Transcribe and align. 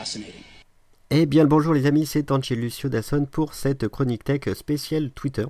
Fascinating. 0.00 0.40
Eh 1.10 1.26
bien 1.26 1.42
le 1.42 1.48
bonjour 1.50 1.74
les 1.74 1.84
amis, 1.84 2.06
c'est 2.06 2.24
Lucio 2.52 2.88
Dasson 2.88 3.26
pour 3.30 3.52
cette 3.52 3.86
chronique 3.88 4.24
tech 4.24 4.40
spéciale 4.54 5.10
Twitter. 5.10 5.44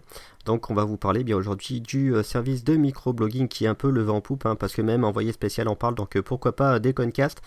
Donc 0.45 0.71
on 0.71 0.75
va 0.75 0.83
vous 0.83 0.97
parler 0.97 1.23
bien 1.23 1.37
aujourd'hui 1.37 1.81
du 1.81 2.13
euh, 2.13 2.25
service 2.25 2.65
de 2.65 2.75
microblogging 2.75 3.47
qui 3.47 3.67
est 3.67 3.69
un 3.69 3.77
peu 3.77 3.93
le 3.93 4.03
vent 4.03 4.17
en 4.17 4.21
poupe, 4.21 4.45
hein, 4.47 4.57
parce 4.57 4.75
que 4.75 4.83
même 4.83 5.05
envoyé 5.05 5.31
spécial 5.31 5.69
en 5.69 5.77
parle, 5.77 5.95
donc 5.95 6.17
euh, 6.17 6.23
pourquoi 6.23 6.57
pas 6.57 6.81
des 6.81 6.93
concasts. 6.93 7.43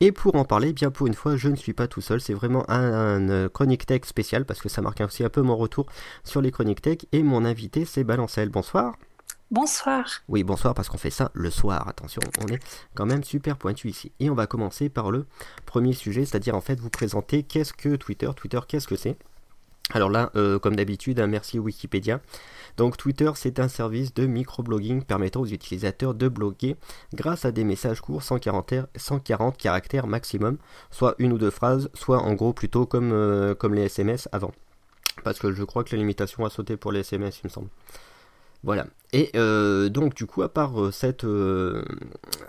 Et 0.00 0.12
pour 0.12 0.34
en 0.36 0.46
parler, 0.46 0.72
bien 0.72 0.90
pour 0.90 1.06
une 1.06 1.14
fois, 1.14 1.36
je 1.36 1.50
ne 1.50 1.56
suis 1.56 1.74
pas 1.74 1.88
tout 1.88 2.00
seul, 2.00 2.22
c'est 2.22 2.32
vraiment 2.32 2.64
un, 2.70 3.28
euh, 3.28 3.48
chronique 3.50 3.84
tech 3.84 4.04
spécial, 4.04 4.46
parce 4.46 4.62
que 4.62 4.70
ça 4.70 4.80
marque 4.80 5.02
aussi 5.02 5.24
un 5.24 5.28
peu 5.28 5.42
mon 5.42 5.56
retour 5.56 5.84
sur 6.24 6.40
les 6.40 6.52
chroniques 6.52 6.80
tech. 6.80 7.00
Et 7.12 7.22
mon 7.22 7.44
invité 7.44 7.84
c'est 7.84 8.02
Balancel, 8.02 8.48
bonsoir. 8.48 8.94
Bonsoir. 9.52 10.04
Oui, 10.28 10.42
bonsoir 10.42 10.74
parce 10.74 10.88
qu'on 10.88 10.98
fait 10.98 11.10
ça 11.10 11.30
le 11.32 11.50
soir. 11.50 11.86
Attention, 11.86 12.20
on 12.40 12.52
est 12.52 12.58
quand 12.94 13.06
même 13.06 13.22
super 13.22 13.56
pointu 13.56 13.88
ici. 13.88 14.10
Et 14.18 14.28
on 14.28 14.34
va 14.34 14.48
commencer 14.48 14.88
par 14.88 15.12
le 15.12 15.24
premier 15.66 15.92
sujet, 15.92 16.24
c'est-à-dire 16.24 16.56
en 16.56 16.60
fait 16.60 16.80
vous 16.80 16.90
présenter 16.90 17.44
qu'est-ce 17.44 17.72
que 17.72 17.94
Twitter. 17.94 18.28
Twitter, 18.34 18.58
qu'est-ce 18.66 18.88
que 18.88 18.96
c'est? 18.96 19.16
Alors 19.92 20.10
là, 20.10 20.32
euh, 20.34 20.58
comme 20.58 20.74
d'habitude, 20.74 21.20
un 21.20 21.28
merci 21.28 21.60
Wikipédia. 21.60 22.20
Donc 22.76 22.96
Twitter, 22.96 23.30
c'est 23.36 23.60
un 23.60 23.68
service 23.68 24.12
de 24.14 24.26
microblogging 24.26 25.04
permettant 25.04 25.42
aux 25.42 25.46
utilisateurs 25.46 26.14
de 26.14 26.26
bloguer 26.26 26.76
grâce 27.14 27.44
à 27.44 27.52
des 27.52 27.62
messages 27.62 28.00
courts 28.00 28.24
140, 28.24 28.74
140 28.96 29.56
caractères 29.56 30.08
maximum, 30.08 30.58
soit 30.90 31.14
une 31.18 31.32
ou 31.32 31.38
deux 31.38 31.50
phrases, 31.50 31.88
soit 31.94 32.18
en 32.18 32.34
gros 32.34 32.52
plutôt 32.52 32.84
comme, 32.84 33.12
euh, 33.12 33.54
comme 33.54 33.74
les 33.74 33.84
SMS 33.84 34.28
avant. 34.32 34.50
Parce 35.22 35.38
que 35.38 35.52
je 35.52 35.62
crois 35.62 35.84
que 35.84 35.94
la 35.94 36.00
limitation 36.00 36.44
a 36.44 36.50
sauté 36.50 36.76
pour 36.76 36.90
les 36.90 37.00
SMS, 37.00 37.38
il 37.44 37.46
me 37.46 37.50
semble. 37.50 37.68
Voilà. 38.66 38.84
Et 39.12 39.30
euh, 39.36 39.88
donc 39.88 40.14
du 40.14 40.26
coup, 40.26 40.42
à 40.42 40.48
part 40.48 40.78
euh, 40.78 40.90
cette, 40.90 41.22
euh, 41.22 41.84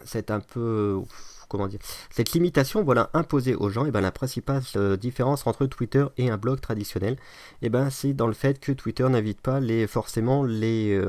cette 0.03 0.31
un 0.31 0.39
peu 0.39 0.99
comment 1.47 1.67
dire, 1.67 1.79
cette 2.09 2.31
limitation 2.31 2.83
voilà 2.83 3.09
imposée 3.13 3.53
aux 3.53 3.69
gens, 3.69 3.85
et 3.85 3.91
ben 3.91 4.01
la 4.01 4.11
principale 4.11 4.63
différence 4.99 5.45
entre 5.47 5.67
Twitter 5.67 6.05
et 6.17 6.29
un 6.29 6.37
blog 6.37 6.59
traditionnel, 6.59 7.17
ben 7.61 7.89
c'est 7.89 8.13
dans 8.13 8.27
le 8.27 8.33
fait 8.33 8.59
que 8.59 8.71
Twitter 8.73 9.07
n'invite 9.07 9.39
pas 9.39 9.61
forcément 9.87 10.43
les, 10.43 10.99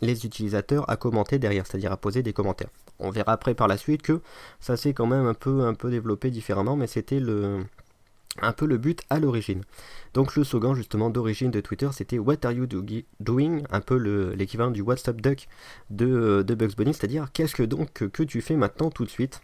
les 0.00 0.26
utilisateurs 0.26 0.88
à 0.90 0.96
commenter 0.96 1.38
derrière, 1.38 1.64
c'est-à-dire 1.66 1.92
à 1.92 1.96
poser 1.96 2.24
des 2.24 2.32
commentaires. 2.32 2.70
On 2.98 3.10
verra 3.10 3.32
après 3.32 3.54
par 3.54 3.68
la 3.68 3.76
suite 3.76 4.02
que 4.02 4.20
ça 4.58 4.76
s'est 4.76 4.94
quand 4.94 5.06
même 5.06 5.26
un 5.26 5.34
peu 5.34 5.64
un 5.64 5.74
peu 5.74 5.90
développé 5.90 6.30
différemment, 6.30 6.74
mais 6.74 6.88
c'était 6.88 7.20
le 7.20 7.60
un 8.40 8.52
peu 8.52 8.66
le 8.66 8.78
but 8.78 9.02
à 9.10 9.20
l'origine. 9.20 9.62
Donc 10.12 10.36
le 10.36 10.44
slogan 10.44 10.74
justement 10.74 11.10
d'origine 11.10 11.50
de 11.50 11.60
Twitter 11.60 11.88
c'était 11.92 12.18
What 12.18 12.44
are 12.44 12.52
you 12.52 12.66
doing? 13.20 13.62
Un 13.70 13.80
peu 13.80 13.96
l'équivalent 14.34 14.70
du 14.70 14.82
What's 14.82 15.08
up 15.08 15.20
Duck 15.20 15.46
de, 15.90 16.42
de 16.46 16.54
Bugs 16.54 16.74
Bunny, 16.76 16.94
c'est-à-dire 16.94 17.32
qu'est-ce 17.32 17.54
que 17.54 17.62
donc 17.62 17.92
que 17.92 18.22
tu 18.22 18.40
fais 18.40 18.56
maintenant 18.56 18.90
tout 18.90 19.04
de 19.04 19.10
suite? 19.10 19.40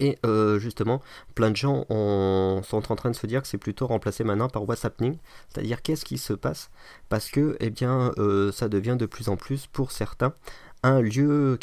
Et 0.00 0.18
euh, 0.26 0.58
justement, 0.58 1.00
plein 1.34 1.50
de 1.50 1.56
gens 1.56 1.84
sont 1.88 2.82
en 2.92 2.96
train 2.96 3.10
de 3.10 3.16
se 3.16 3.26
dire 3.26 3.42
que 3.42 3.48
c'est 3.48 3.58
plutôt 3.58 3.86
remplacé 3.86 4.24
maintenant 4.24 4.48
par 4.48 4.68
What's 4.68 4.84
happening, 4.84 5.18
c'est-à-dire 5.48 5.80
qu'est-ce 5.80 6.04
qui 6.04 6.18
se 6.18 6.32
passe, 6.32 6.70
parce 7.08 7.30
que 7.30 7.56
eh 7.60 7.70
bien, 7.70 8.12
euh, 8.18 8.50
ça 8.50 8.68
devient 8.68 8.96
de 8.98 9.06
plus 9.06 9.28
en 9.28 9.36
plus 9.36 9.68
pour 9.68 9.92
certains 9.92 10.34
un 10.82 11.00
lieu, 11.00 11.58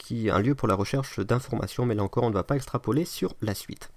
pour 0.58 0.68
la 0.68 0.76
recherche 0.76 1.20
d'informations, 1.20 1.86
mais 1.86 1.96
là 1.96 2.04
encore 2.04 2.24
on 2.24 2.30
ne 2.30 2.34
va 2.34 2.44
pas 2.44 2.56
extrapoler 2.56 3.06
sur 3.06 3.36
la 3.42 3.54
suite. 3.54 3.90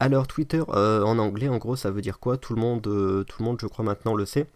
Alors 0.00 0.26
Twitter 0.26 0.62
euh, 0.70 1.02
en 1.02 1.18
anglais, 1.18 1.48
en 1.48 1.58
gros, 1.58 1.76
ça 1.76 1.90
veut 1.90 2.00
dire 2.00 2.18
quoi? 2.18 2.36
Tout 2.36 2.54
le 2.54 2.60
monde, 2.60 2.86
euh, 2.86 3.24
tout 3.24 3.36
le 3.40 3.44
monde, 3.44 3.58
je 3.60 3.66
crois 3.66 3.84
maintenant 3.84 4.14
le 4.14 4.24
sait. 4.24 4.46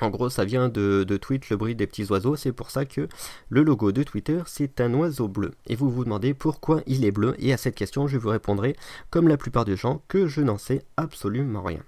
En 0.00 0.10
gros, 0.10 0.28
ça 0.28 0.44
vient 0.44 0.68
de, 0.68 1.04
de, 1.04 1.16
tweet 1.16 1.50
le 1.50 1.56
bruit 1.56 1.76
des 1.76 1.86
petits 1.86 2.10
oiseaux. 2.10 2.34
C'est 2.34 2.52
pour 2.52 2.70
ça 2.70 2.84
que 2.84 3.08
le 3.48 3.62
logo 3.62 3.92
de 3.92 4.02
Twitter, 4.02 4.42
c'est 4.46 4.80
un 4.80 4.92
oiseau 4.94 5.28
bleu. 5.28 5.52
Et 5.68 5.76
vous 5.76 5.88
vous 5.88 6.02
demandez 6.04 6.34
pourquoi 6.34 6.82
il 6.86 7.04
est 7.04 7.12
bleu? 7.12 7.36
Et 7.38 7.52
à 7.52 7.56
cette 7.56 7.76
question, 7.76 8.08
je 8.08 8.18
vous 8.18 8.30
répondrai, 8.30 8.74
comme 9.10 9.28
la 9.28 9.36
plupart 9.36 9.64
des 9.64 9.76
gens, 9.76 10.02
que 10.08 10.26
je 10.26 10.40
n'en 10.40 10.58
sais 10.58 10.82
absolument 10.96 11.62
rien. 11.62 11.80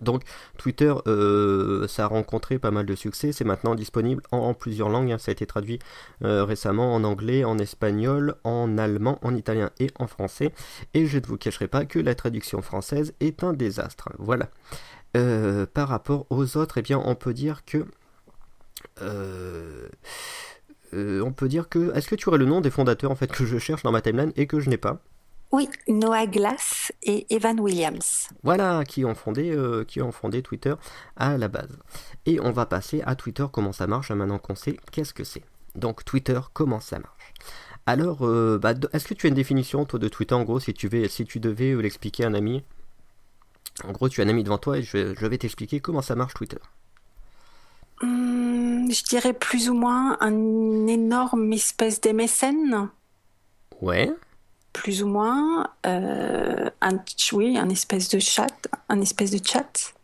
Donc 0.00 0.22
Twitter, 0.58 0.92
euh, 1.06 1.86
ça 1.88 2.04
a 2.04 2.06
rencontré 2.06 2.58
pas 2.58 2.70
mal 2.70 2.86
de 2.86 2.94
succès, 2.94 3.32
c'est 3.32 3.44
maintenant 3.44 3.74
disponible 3.74 4.22
en, 4.30 4.54
plusieurs 4.54 4.88
langues, 4.88 5.12
hein. 5.12 5.18
ça 5.18 5.30
a 5.30 5.32
été 5.32 5.46
traduit 5.46 5.78
euh, 6.24 6.44
récemment 6.44 6.94
en 6.94 7.04
anglais, 7.04 7.44
en 7.44 7.58
espagnol, 7.58 8.36
en 8.44 8.78
allemand, 8.78 9.18
en 9.22 9.34
italien 9.34 9.70
et 9.78 9.90
en 9.98 10.06
français, 10.06 10.52
et 10.94 11.06
je 11.06 11.18
ne 11.18 11.26
vous 11.26 11.36
cacherai 11.36 11.68
pas 11.68 11.84
que 11.84 11.98
la 11.98 12.14
traduction 12.14 12.62
française 12.62 13.14
est 13.20 13.42
un 13.42 13.52
désastre. 13.52 14.10
Voilà. 14.18 14.48
Euh, 15.16 15.66
par 15.66 15.88
rapport 15.88 16.26
aux 16.30 16.56
autres, 16.56 16.78
eh 16.78 16.82
bien 16.82 17.00
on 17.04 17.14
peut 17.14 17.34
dire 17.34 17.64
que... 17.64 17.84
on 20.92 21.32
peut 21.32 21.48
dire 21.48 21.68
que... 21.68 21.94
Est-ce 21.96 22.08
que 22.08 22.14
tu 22.14 22.28
aurais 22.28 22.38
le 22.38 22.46
nom 22.46 22.60
des 22.60 22.70
fondateurs 22.70 23.10
en 23.10 23.16
fait 23.16 23.30
que 23.30 23.44
je 23.44 23.58
cherche 23.58 23.82
dans 23.82 23.92
ma 23.92 24.00
timeline 24.00 24.32
et 24.36 24.46
que 24.46 24.60
je 24.60 24.70
n'ai 24.70 24.76
pas? 24.76 25.00
Oui, 25.56 25.70
Noah 25.88 26.26
Glass 26.26 26.92
et 27.02 27.26
Evan 27.34 27.58
Williams. 27.58 28.28
Voilà, 28.42 28.84
qui 28.84 29.06
ont 29.06 29.14
fondé, 29.14 29.50
euh, 29.50 29.84
qui 29.84 30.02
ont 30.02 30.12
fondé 30.12 30.42
Twitter 30.42 30.74
à 31.16 31.38
la 31.38 31.48
base. 31.48 31.78
Et 32.26 32.38
on 32.40 32.52
va 32.52 32.66
passer 32.66 33.02
à 33.06 33.14
Twitter, 33.14 33.46
comment 33.50 33.72
ça 33.72 33.86
marche, 33.86 34.10
hein, 34.10 34.16
maintenant 34.16 34.38
qu'on 34.38 34.54
sait 34.54 34.76
qu'est-ce 34.92 35.14
que 35.14 35.24
c'est. 35.24 35.44
Donc 35.74 36.04
Twitter, 36.04 36.38
comment 36.52 36.78
ça 36.78 36.98
marche? 36.98 37.32
Alors, 37.86 38.26
euh, 38.26 38.58
bah, 38.58 38.74
est-ce 38.92 39.08
que 39.08 39.14
tu 39.14 39.26
as 39.26 39.28
une 39.30 39.34
définition, 39.34 39.86
toi, 39.86 39.98
de 39.98 40.08
Twitter, 40.08 40.34
en 40.34 40.44
gros, 40.44 40.60
si 40.60 40.74
tu, 40.74 40.90
si 41.08 41.24
tu 41.24 41.40
devais 41.40 41.70
euh, 41.70 41.80
l'expliquer 41.80 42.24
à 42.24 42.28
un 42.28 42.34
ami? 42.34 42.62
En 43.82 43.92
gros, 43.92 44.10
tu 44.10 44.20
as 44.20 44.24
un 44.24 44.28
ami 44.28 44.44
devant 44.44 44.58
toi 44.58 44.76
et 44.76 44.82
je, 44.82 45.26
vais 45.26 45.38
t'expliquer 45.38 45.80
comment 45.80 46.02
ça 46.02 46.16
marche 46.16 46.34
Twitter. 46.34 46.58
Hum, 48.02 48.90
je 48.92 49.02
dirais 49.04 49.32
plus 49.32 49.70
ou 49.70 49.74
moins 49.74 50.18
un 50.20 50.86
énorme 50.86 51.50
espèce 51.54 52.02
d'MSN. 52.02 52.90
Ouais 53.80 54.12
plus 54.76 55.02
ou 55.02 55.06
moins 55.06 55.70
euh, 55.86 56.68
un, 56.82 56.98
oui, 57.32 57.56
un 57.56 57.70
espèce 57.70 58.10
de 58.10 58.18
chat, 58.18 58.54
un 58.90 59.00
espèce 59.00 59.30
de 59.30 59.40
chat. 59.42 59.94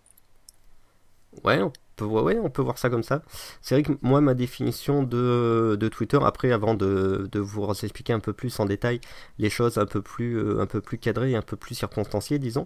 Ouais, 1.45 1.61
on 2.05 2.51
peut 2.51 2.63
voir 2.63 2.79
ça 2.79 2.91
comme 2.91 3.03
ça. 3.03 3.23
C'est 3.61 3.75
vrai 3.75 3.83
que 3.83 3.93
moi, 4.03 4.21
ma 4.21 4.35
définition 4.35 5.03
de, 5.03 5.89
Twitter, 5.91 6.19
après, 6.23 6.53
avant 6.53 6.75
de, 6.75 7.29
vous 7.35 7.71
expliquer 7.83 8.13
un 8.13 8.21
peu 8.21 8.33
plus 8.33 8.59
en 8.61 8.67
détail 8.67 9.01
les 9.39 9.51
choses 9.51 9.79
un 9.79 9.87
peu 9.87 10.03
plus, 10.03 10.37
euh, 10.37 10.61
un 10.61 10.67
peu 10.67 10.81
plus 10.81 10.99
cadrées 10.99 11.35
un 11.35 11.43
peu 11.43 11.57
plus 11.57 11.75
circonstanciées, 11.75 12.39
disons, 12.39 12.65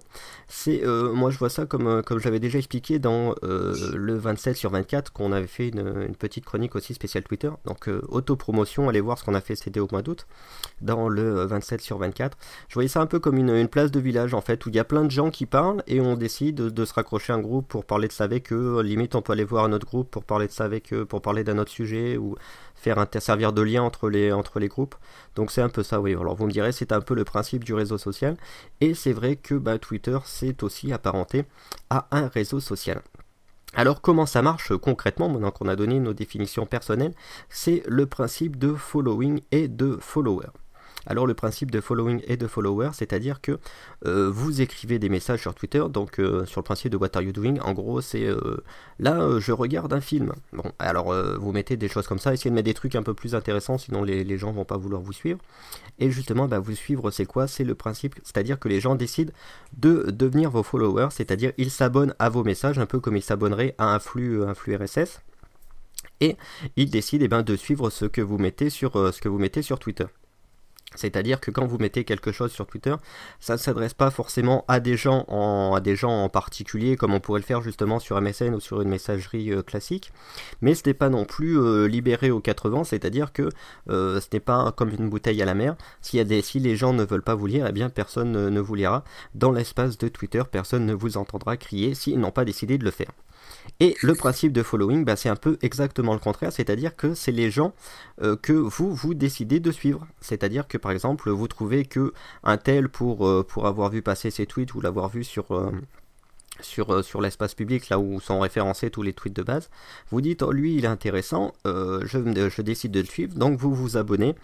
c'est, 0.49 0.85
euh, 0.85 1.13
moi, 1.13 1.31
je 1.31 1.39
vois 1.39 1.51
ça 1.51 1.67
comme, 1.67 1.87
euh, 1.87 2.03
j'avais 2.19 2.41
déjà 2.41 2.59
expliqué 2.59 2.99
dans 2.99 3.35
le 3.43 4.17
27 4.17 4.57
sur 4.57 4.71
24, 4.71 5.13
qu'on 5.13 5.33
avait 5.33 5.47
fait 5.47 5.69
une, 5.69 6.15
petite 6.19 6.45
chronique 6.45 6.75
aussi 6.75 6.95
spéciale 6.95 7.25
Twitter. 7.25 7.51
Donc, 7.65 7.89
autopromotion, 8.09 8.89
allez 8.89 9.01
voir 9.01 9.19
ce 9.19 9.25
qu'on 9.25 9.35
a 9.35 9.41
fait, 9.41 9.55
c'était 9.55 9.81
au 9.81 9.89
mois 9.91 10.03
d'août, 10.03 10.27
dans 10.81 11.09
le 11.09 11.45
27 11.45 11.81
sur 11.81 11.99
24. 11.99 12.37
Je 12.69 12.75
voyais 12.75 12.89
ça 12.89 13.01
un 13.01 13.07
peu 13.07 13.19
comme 13.19 13.37
une, 13.37 13.69
place 13.69 13.91
de 13.91 14.01
village, 14.01 14.35
en 14.35 14.41
fait, 14.41 14.65
où 14.65 14.69
il 14.71 14.77
y 14.77 14.79
a 14.79 14.85
plein 14.85 15.05
de 15.05 15.11
gens 15.11 15.31
qui 15.31 15.47
parlent 15.47 15.83
et 15.87 16.01
on 16.01 16.17
décide 16.17 16.57
de, 16.57 16.85
se 16.85 16.95
raccrocher 16.95 17.33
un 17.33 17.41
groupe 17.41 17.69
pour 17.69 17.85
parler 17.85 18.09
de 18.09 18.13
ça 18.13 18.25
avec 18.25 18.53
eux, 18.53 18.81
limite 18.83 19.15
on 19.15 19.23
peut 19.27 19.33
aller 19.33 19.45
voir 19.45 19.65
un 19.65 19.73
autre 19.73 19.87
groupe 19.87 20.09
pour 20.11 20.25
parler 20.25 20.47
de 20.47 20.53
ça 20.53 20.65
avec 20.65 20.93
eux, 20.93 21.05
pour 21.05 21.21
parler 21.21 21.43
d'un 21.43 21.59
autre 21.59 21.73
sujet 21.73 22.17
ou 22.17 22.37
faire 22.77 23.05
servir 23.19 23.53
de 23.53 23.63
lien 23.63 23.83
entre 23.83 24.09
les, 24.09 24.69
groupes. 24.69 24.95
Donc 25.35 25.51
c'est 25.51 25.63
un 25.63 25.69
peu 25.69 25.83
ça, 25.83 26.01
oui. 26.01 26.13
Alors 26.13 26.37
vous 26.37 26.47
me 26.47 26.53
direz, 26.53 26.71
c'est 26.71 26.93
un 26.93 27.01
peu 27.01 27.15
le 27.15 27.25
principe 27.25 27.65
du 27.65 27.75
réseau 27.75 27.99
social. 27.99 28.37
Et 28.81 28.95
c'est 28.95 29.13
vrai 29.13 29.35
que 29.37 29.55
bah, 29.55 29.79
Twitter, 29.79 30.17
c'est 30.25 30.63
aussi 30.63 30.93
apparenté 30.93 31.45
à 31.91 32.07
un 32.13 32.29
réseau 32.29 32.61
social. 32.61 33.03
Alors 33.75 34.01
comment 34.01 34.27
ça 34.27 34.43
marche 34.43 34.77
concrètement 34.77 35.29
Maintenant 35.29 35.51
qu'on 35.51 35.69
a 35.69 35.77
donné 35.77 35.99
nos 35.99 36.15
définitions 36.15 36.65
personnelles, 36.65 37.15
c'est 37.49 37.83
le 37.87 38.07
principe 38.07 38.59
de 38.59 38.75
following 38.75 39.41
et 39.51 39.67
de 39.67 39.99
follower. 40.01 40.47
Alors 41.07 41.27
le 41.27 41.35
principe 41.35 41.71
de 41.71 41.81
following 41.81 42.21
et 42.27 42.37
de 42.37 42.47
follower, 42.47 42.91
c'est-à-dire 42.93 43.41
que 43.41 43.59
euh, 44.05 44.29
vous 44.31 44.61
écrivez 44.61 44.99
des 44.99 45.09
messages 45.09 45.41
sur 45.41 45.55
Twitter, 45.55 45.83
donc 45.89 46.19
euh, 46.19 46.45
sur 46.47 46.61
le 46.61 46.65
principe 46.65 46.91
de 46.93 46.97
what 46.97 47.11
are 47.15 47.23
you 47.23 47.33
doing, 47.33 47.61
en 47.61 47.73
gros 47.73 48.01
c'est 48.01 48.25
euh, 48.25 48.65
là 48.99 49.39
je 49.39 49.53
regarde 49.53 49.93
un 49.93 50.01
film. 50.01 50.33
Bon, 50.53 50.73
alors 50.79 51.15
vous 51.39 51.53
mettez 51.53 51.77
des 51.77 51.89
choses 51.89 52.07
comme 52.07 52.19
ça, 52.19 52.35
essayez 52.35 52.51
de 52.51 52.55
mettre 52.55 52.67
des 52.67 52.75
trucs 52.75 52.97
un 52.97 53.03
peu 53.03 53.15
plus 53.15 53.35
intéressants, 53.35 53.79
sinon 53.79 54.03
les, 54.03 54.25
les 54.25 54.39
gens 54.39 54.53
vont 54.53 54.65
pas 54.65 54.77
vouloir 54.77 55.01
vous 55.01 55.13
suivre. 55.13 55.39
Et 55.99 56.11
justement, 56.11 56.49
bah, 56.49 56.59
vous 56.59 56.75
suivre 56.75 57.11
c'est 57.11 57.27
quoi? 57.27 57.47
C'est 57.47 57.65
le 57.65 57.75
principe, 57.75 58.17
c'est-à-dire 58.23 58.59
que 58.59 58.69
les 58.69 58.81
gens 58.81 58.97
décident 58.97 59.33
de 59.77 60.11
devenir 60.11 60.51
vos 60.51 60.63
followers, 60.63 61.09
c'est-à-dire 61.11 61.53
ils 61.57 61.71
s'abonnent 61.71 62.15
à 62.19 62.29
vos 62.29 62.45
messages, 62.45 62.79
un 62.79 62.87
peu 62.87 63.01
comme 63.01 63.17
ils 63.17 63.23
s'abonneraient 63.23 63.75
à 63.79 63.95
un 63.95 63.99
flux, 63.99 64.43
RSS 64.45 65.21
et 66.21 66.37
ils 66.77 66.91
décident 66.91 67.25
eh 67.25 67.29
ben, 67.29 67.43
de 67.43 67.57
suivre 67.57 67.91
ce 67.91 68.07
que 68.07 68.21
vous 68.21 68.39
mettez 68.39 68.71
sur, 68.71 68.93
ce 69.13 69.21
que 69.21 69.29
vous 69.29 69.39
mettez 69.39 69.63
sur 69.63 69.79
Twitter. 69.79 70.07
C'est-à-dire 70.97 71.41
que 71.41 71.51
quand 71.51 71.67
vous 71.67 71.79
mettez 71.79 72.05
quelque 72.05 72.33
chose 72.33 72.53
sur 72.53 72.67
Twitter, 72.67 72.95
ça 73.41 73.55
ne 73.55 73.59
s'adresse 73.59 73.95
pas 73.95 74.11
forcément 74.11 74.65
à 74.69 74.81
des 74.81 74.97
gens 74.97 75.25
en, 75.29 76.29
particulier, 76.29 76.97
comme 76.97 77.15
on 77.15 77.21
pourrait 77.21 77.41
le 77.41 77.47
faire 77.47 77.63
justement 77.63 77.99
sur 77.99 78.21
MSN 78.21 78.55
ou 78.55 78.61
sur 78.61 78.81
une 78.81 78.89
messagerie 78.89 79.53
euh, 79.53 79.63
classique. 79.63 80.13
Mais 80.61 80.75
ce 80.75 80.83
n'est 80.87 80.95
pas 80.95 81.09
non 81.09 81.25
plus 81.25 81.59
euh, 81.59 81.87
libéré 81.87 82.31
aux 82.31 82.41
80, 82.41 82.85
c'est-à-dire 82.85 83.33
que 83.33 83.49
euh, 83.91 84.21
ce 84.21 84.27
n'est 84.33 84.41
pas 84.41 84.73
comme 84.73 84.91
une 84.91 85.09
bouteille 85.09 85.41
à 85.43 85.45
la 85.45 85.55
mer. 85.55 85.77
Si 86.01 86.23
les 86.61 86.77
gens 86.77 86.93
ne 86.93 87.05
veulent 87.05 87.23
pas 87.23 87.35
vous 87.35 87.47
lire, 87.47 87.67
eh 87.69 87.73
bien 87.73 87.89
personne 87.91 88.33
ne, 88.33 88.61
vous 88.61 88.75
lira. 88.75 89.05
Dans 89.35 89.53
l'espace 89.53 89.99
de 89.99 90.09
Twitter, 90.09 90.43
personne 90.51 90.87
ne 90.87 90.95
vous 90.95 91.17
entendra 91.17 91.57
crier 91.57 91.95
s'ils 91.95 92.19
n'ont 92.19 92.31
pas 92.31 92.45
décidé 92.45 92.79
de 92.79 92.85
le 92.85 92.91
faire. 92.91 93.11
Et 93.81 93.97
le 94.03 94.15
principe 94.15 94.53
de 94.53 94.63
following, 94.63 95.05
bah, 95.05 95.17
c'est 95.17 95.29
un 95.29 95.37
peu 95.37 95.59
exactement 95.61 96.15
le 96.15 96.19
contraire, 96.19 96.53
c'est-à-dire 96.53 96.97
que 96.97 97.15
c'est 97.15 97.33
les 97.33 97.51
gens 97.51 97.75
euh, 98.23 98.37
que 98.37 98.53
vous, 98.53 98.95
vous 98.95 99.15
décidez 99.15 99.61
de 99.61 99.71
suivre. 99.71 100.07
C'est-à-dire 100.21 100.67
que 100.67 100.79
par 100.79 100.93
exemple, 100.93 101.31
vous 101.31 101.49
trouvez 101.49 101.85
que 101.85 102.13
un 102.43 102.57
tel 102.57 102.89
pour, 102.89 103.27
euh, 103.27 103.47
avoir 103.63 103.91
vu 103.91 104.01
passer 104.01 104.31
ses 104.31 104.47
tweets 104.47 104.75
ou 104.75 104.81
l'avoir 104.81 105.09
vu 105.09 105.25
sur... 105.25 105.55
Euh, 105.55 105.73
sur, 106.63 107.21
l'espace 107.21 107.55
public, 107.55 107.91
là 107.91 107.99
où 107.99 108.19
sont 108.19 108.41
référencés 108.41 108.89
tous 108.89 109.03
les 109.03 109.13
tweets 109.13 109.37
de 109.37 109.43
base, 109.43 109.69
vous 110.11 110.23
dites 110.23 110.41
oh, 110.41 110.53
lui 110.53 110.75
il 110.77 110.87
est 110.87 110.89
intéressant, 110.89 111.53
je, 111.67 112.63
décide 112.63 112.93
de 112.93 113.01
le 113.01 113.05
suivre, 113.05 113.35
donc 113.35 113.59
vous 113.59 113.75
vous 113.75 113.99
abonnez 113.99 114.35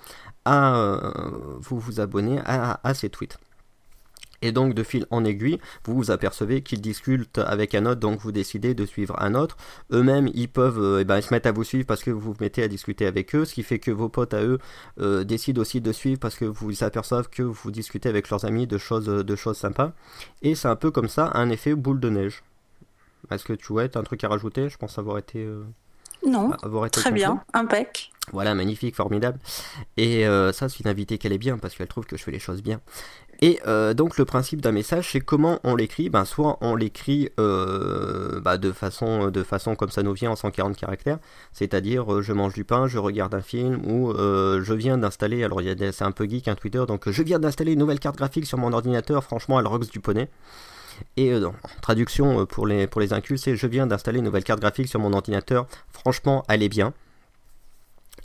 à, 0.44 1.10
vous 1.58 1.81
vous 1.81 2.00
à, 2.02 2.81
à 2.87 2.94
ces 2.94 3.08
tweets. 3.08 3.38
Et 4.42 4.52
donc 4.52 4.74
de 4.74 4.82
fil 4.82 5.06
en 5.10 5.24
aiguille, 5.24 5.58
vous 5.84 5.94
vous 5.94 6.10
apercevez 6.10 6.62
qu'ils 6.62 6.80
discutent 6.80 7.38
avec 7.38 7.74
un 7.74 7.86
autre, 7.86 8.00
donc 8.00 8.20
vous 8.20 8.32
décidez 8.32 8.74
de 8.74 8.84
suivre 8.84 9.14
un 9.20 9.34
autre. 9.34 9.56
Eux-mêmes, 9.92 10.28
ils 10.34 10.48
peuvent 10.48 10.80
euh, 10.80 11.00
eh 11.00 11.04
ben, 11.04 11.20
se 11.20 11.32
mettre 11.32 11.48
à 11.48 11.52
vous 11.52 11.64
suivre 11.64 11.86
parce 11.86 12.02
que 12.02 12.10
vous 12.10 12.32
vous 12.32 12.36
mettez 12.40 12.62
à 12.62 12.68
discuter 12.68 13.06
avec 13.06 13.34
eux, 13.34 13.44
ce 13.44 13.54
qui 13.54 13.62
fait 13.62 13.78
que 13.78 13.90
vos 13.90 14.08
potes 14.08 14.34
à 14.34 14.42
eux 14.42 14.58
euh, 15.00 15.24
décident 15.24 15.60
aussi 15.60 15.80
de 15.80 15.92
suivre 15.92 16.18
parce 16.18 16.36
que 16.36 16.44
vous 16.44 16.84
apercevez 16.84 17.02
que 17.30 17.42
vous 17.42 17.70
discutez 17.70 18.08
avec 18.08 18.30
leurs 18.30 18.44
amis 18.44 18.66
de 18.66 18.78
choses, 18.78 19.06
de 19.06 19.36
choses 19.36 19.58
sympas. 19.58 19.92
Et 20.42 20.54
c'est 20.54 20.68
un 20.68 20.76
peu 20.76 20.90
comme 20.90 21.08
ça 21.08 21.30
un 21.34 21.50
effet 21.50 21.74
boule 21.74 22.00
de 22.00 22.10
neige. 22.10 22.42
Est-ce 23.30 23.44
que 23.44 23.52
tu 23.52 23.78
as 23.78 23.84
un 23.84 24.02
truc 24.02 24.24
à 24.24 24.28
rajouter? 24.28 24.68
Je 24.68 24.76
pense 24.76 24.98
avoir 24.98 25.18
été... 25.18 25.44
Euh, 25.44 25.64
non, 26.26 26.52
avoir 26.62 26.86
été 26.86 27.00
très 27.00 27.12
bien, 27.12 27.42
impec. 27.52 28.11
Voilà, 28.30 28.54
magnifique, 28.54 28.94
formidable. 28.94 29.38
Et 29.96 30.24
ça, 30.52 30.69
c'est 30.69 30.80
une 30.80 30.88
invitée 30.88 31.19
qu'elle 31.19 31.32
est 31.32 31.38
bien 31.38 31.58
parce 31.58 31.74
qu'elle 31.74 31.88
trouve 31.88 32.06
que 32.06 32.16
je 32.16 32.22
fais 32.22 32.30
les 32.30 32.38
choses 32.38 32.62
bien. 32.62 32.80
Et 33.42 33.58
euh, 33.66 33.92
donc 33.92 34.19
le 34.19 34.24
principe 34.24 34.60
d'un 34.60 34.70
message, 34.70 35.10
c'est 35.10 35.20
comment 35.20 35.58
on 35.64 35.74
l'écrit. 35.74 36.08
Ben, 36.08 36.24
soit 36.24 36.58
on 36.60 36.76
l'écrit 36.76 37.28
euh, 37.40 38.40
bah, 38.40 38.56
de, 38.56 38.70
façon, 38.70 39.30
de 39.30 39.42
façon 39.42 39.74
comme 39.74 39.90
ça 39.90 40.04
nous 40.04 40.12
vient 40.12 40.30
en 40.30 40.36
140 40.36 40.76
caractères, 40.76 41.19
c'est-à-dire 41.52 42.10
euh, 42.14 42.22
je 42.22 42.32
mange 42.32 42.54
du 42.54 42.62
pain, 42.62 42.86
je 42.86 42.98
regarde 42.98 43.34
un 43.34 43.42
film, 43.42 43.84
ou 43.84 44.14
je 44.14 44.72
viens 44.72 44.96
d'installer, 44.96 45.42
alors 45.42 45.60
c'est 45.60 46.04
un 46.04 46.12
peu 46.12 46.24
geek 46.24 46.46
un 46.46 46.54
Twitter, 46.54 46.84
donc 46.86 47.10
je 47.10 47.22
viens 47.22 47.40
d'installer 47.40 47.72
une 47.72 47.80
nouvelle 47.80 47.98
carte 47.98 48.16
graphique 48.16 48.46
sur 48.46 48.58
mon 48.58 48.72
ordinateur, 48.72 49.24
franchement 49.24 49.58
elle 49.58 49.66
rocks 49.66 49.90
du 49.90 49.98
poney. 49.98 50.28
Et 51.16 51.34
en 51.34 51.52
traduction 51.80 52.46
pour 52.46 52.69
les, 52.69 52.86
pour 52.86 53.00
les 53.00 53.12
incultes, 53.12 53.42
c'est 53.42 53.56
je 53.56 53.66
viens 53.66 53.88
d'installer 53.88 54.20
une 54.20 54.24
nouvelle 54.24 54.44
carte 54.44 54.60
graphique 54.60 54.86
sur 54.86 55.00
mon 55.00 55.12
ordinateur, 55.12 55.66
franchement 55.90 56.44
elle 56.48 56.62
est 56.62 56.69
bien. 56.69 56.94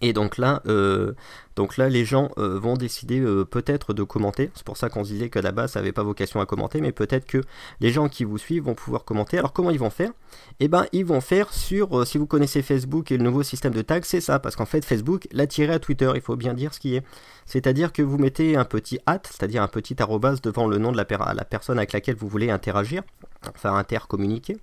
Et 0.01 0.13
donc 0.13 0.37
là, 0.37 0.61
euh, 0.67 1.13
donc 1.57 1.77
là, 1.77 1.89
les 1.89 2.05
gens 2.05 2.29
euh, 2.37 2.59
vont 2.59 2.75
décider 2.75 3.19
euh, 3.19 3.43
peut-être 3.43 3.95
de 3.95 4.03
commenter. 4.03 4.51
C'est 4.53 4.63
pour 4.63 4.77
ça 4.77 4.89
qu'on 4.89 5.03
se 5.03 5.09
disait 5.09 5.31
qu'à 5.31 5.41
la 5.41 5.51
base, 5.51 5.71
ça 5.71 5.79
n'avait 5.79 5.91
pas 5.91 6.03
vocation 6.03 6.39
à 6.39 6.45
commenter, 6.45 6.81
mais 6.81 6.91
peut-être 6.91 7.25
que 7.25 7.41
les 7.79 7.89
gens 7.89 8.09
qui 8.09 8.25
vous 8.25 8.37
suivent 8.37 8.65
vont 8.65 8.75
pouvoir 8.75 9.05
commenter. 9.05 9.39
Alors 9.39 9.53
comment 9.53 9.71
ils 9.71 9.79
vont 9.79 9.89
faire? 9.89 10.11
Eh 10.59 10.67
ben, 10.67 10.85
ils 10.91 11.03
vont 11.03 11.19
faire 11.19 11.51
sur, 11.51 12.05
si 12.05 12.19
vous 12.19 12.27
connaissez 12.27 12.61
Facebook 12.61 13.11
et 13.11 13.17
le 13.17 13.23
nouveau 13.23 13.41
système 13.41 13.73
de 13.73 13.81
tags, 13.81 14.01
c'est 14.03 14.21
ça, 14.21 14.37
parce 14.37 14.55
qu'en 14.55 14.67
fait, 14.67 14.85
Facebook 14.85 15.27
l'a 15.31 15.47
tiré 15.47 15.73
à 15.73 15.79
Twitter. 15.79 16.11
Il 16.13 16.21
faut 16.21 16.35
bien 16.35 16.53
dire 16.53 16.75
ce 16.75 16.79
qui 16.79 16.95
est. 16.95 17.03
C'est-à-dire 17.47 17.91
que 17.91 18.03
vous 18.03 18.19
mettez 18.19 18.55
un 18.55 18.65
petit 18.65 18.99
at, 19.07 19.21
c'est-à-dire 19.23 19.63
un 19.63 19.67
petit 19.67 19.99
arrobas 19.99 20.35
devant 20.43 20.67
le 20.67 20.77
nom 20.77 20.91
de 20.91 20.97
la, 20.97 21.05
personne 21.05 21.79
avec 21.79 21.91
laquelle 21.91 22.17
vous 22.17 22.27
voulez 22.27 22.51
interagir, 22.51 23.01
enfin 23.49 23.75
intercommuniquer 23.75 24.57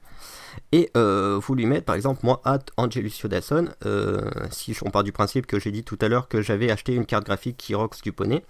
et 0.72 0.90
euh, 0.96 1.38
vous 1.42 1.54
lui 1.54 1.66
mettez 1.66 1.82
par 1.82 1.94
exemple 1.94 2.20
moi 2.22 2.40
at 2.44 2.60
Angelusio 2.76 3.28
Dawson 3.28 3.68
euh, 3.86 4.30
si 4.50 4.76
on 4.82 4.90
part 4.90 5.04
du 5.04 5.12
principe 5.12 5.46
que 5.46 5.58
j'ai 5.58 5.70
dit 5.70 5.84
tout 5.84 5.98
à 6.00 6.08
l'heure 6.08 6.28
que 6.28 6.42
j'avais 6.42 6.70
une 6.92 7.06
carte 7.06 7.24
graphique 7.24 7.56
qui 7.56 7.74
rocks 7.74 8.02
du 8.02 8.12
poney 8.12 8.44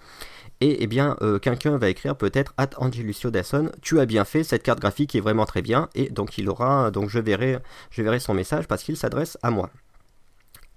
et 0.61 0.83
eh 0.83 0.87
bien 0.87 1.17
euh, 1.21 1.39
quelqu'un 1.39 1.77
va 1.79 1.89
écrire 1.89 2.17
peut-être 2.17 2.55
at 2.57 2.71
Angelusio 2.77 3.31
Dawson 3.31 3.71
tu 3.83 4.01
as 4.01 4.07
bien 4.07 4.25
fait 4.25 4.45
cette 4.45 4.63
carte 4.63 4.81
graphique 4.81 5.15
est 5.15 5.21
vraiment 5.21 5.47
très 5.47 5.63
bien 5.63 5.89
et 5.95 6.11
donc 6.11 6.39
il 6.39 6.49
aura 6.49 6.91
donc 6.91 7.11
je 7.11 7.19
verrai 7.19 7.59
je 7.91 8.03
verrai 8.03 8.21
son 8.21 8.35
message 8.35 8.67
parce 8.67 8.83
qu'il 8.83 8.97
s'adresse 8.97 9.39
à 9.43 9.51
moi 9.51 9.71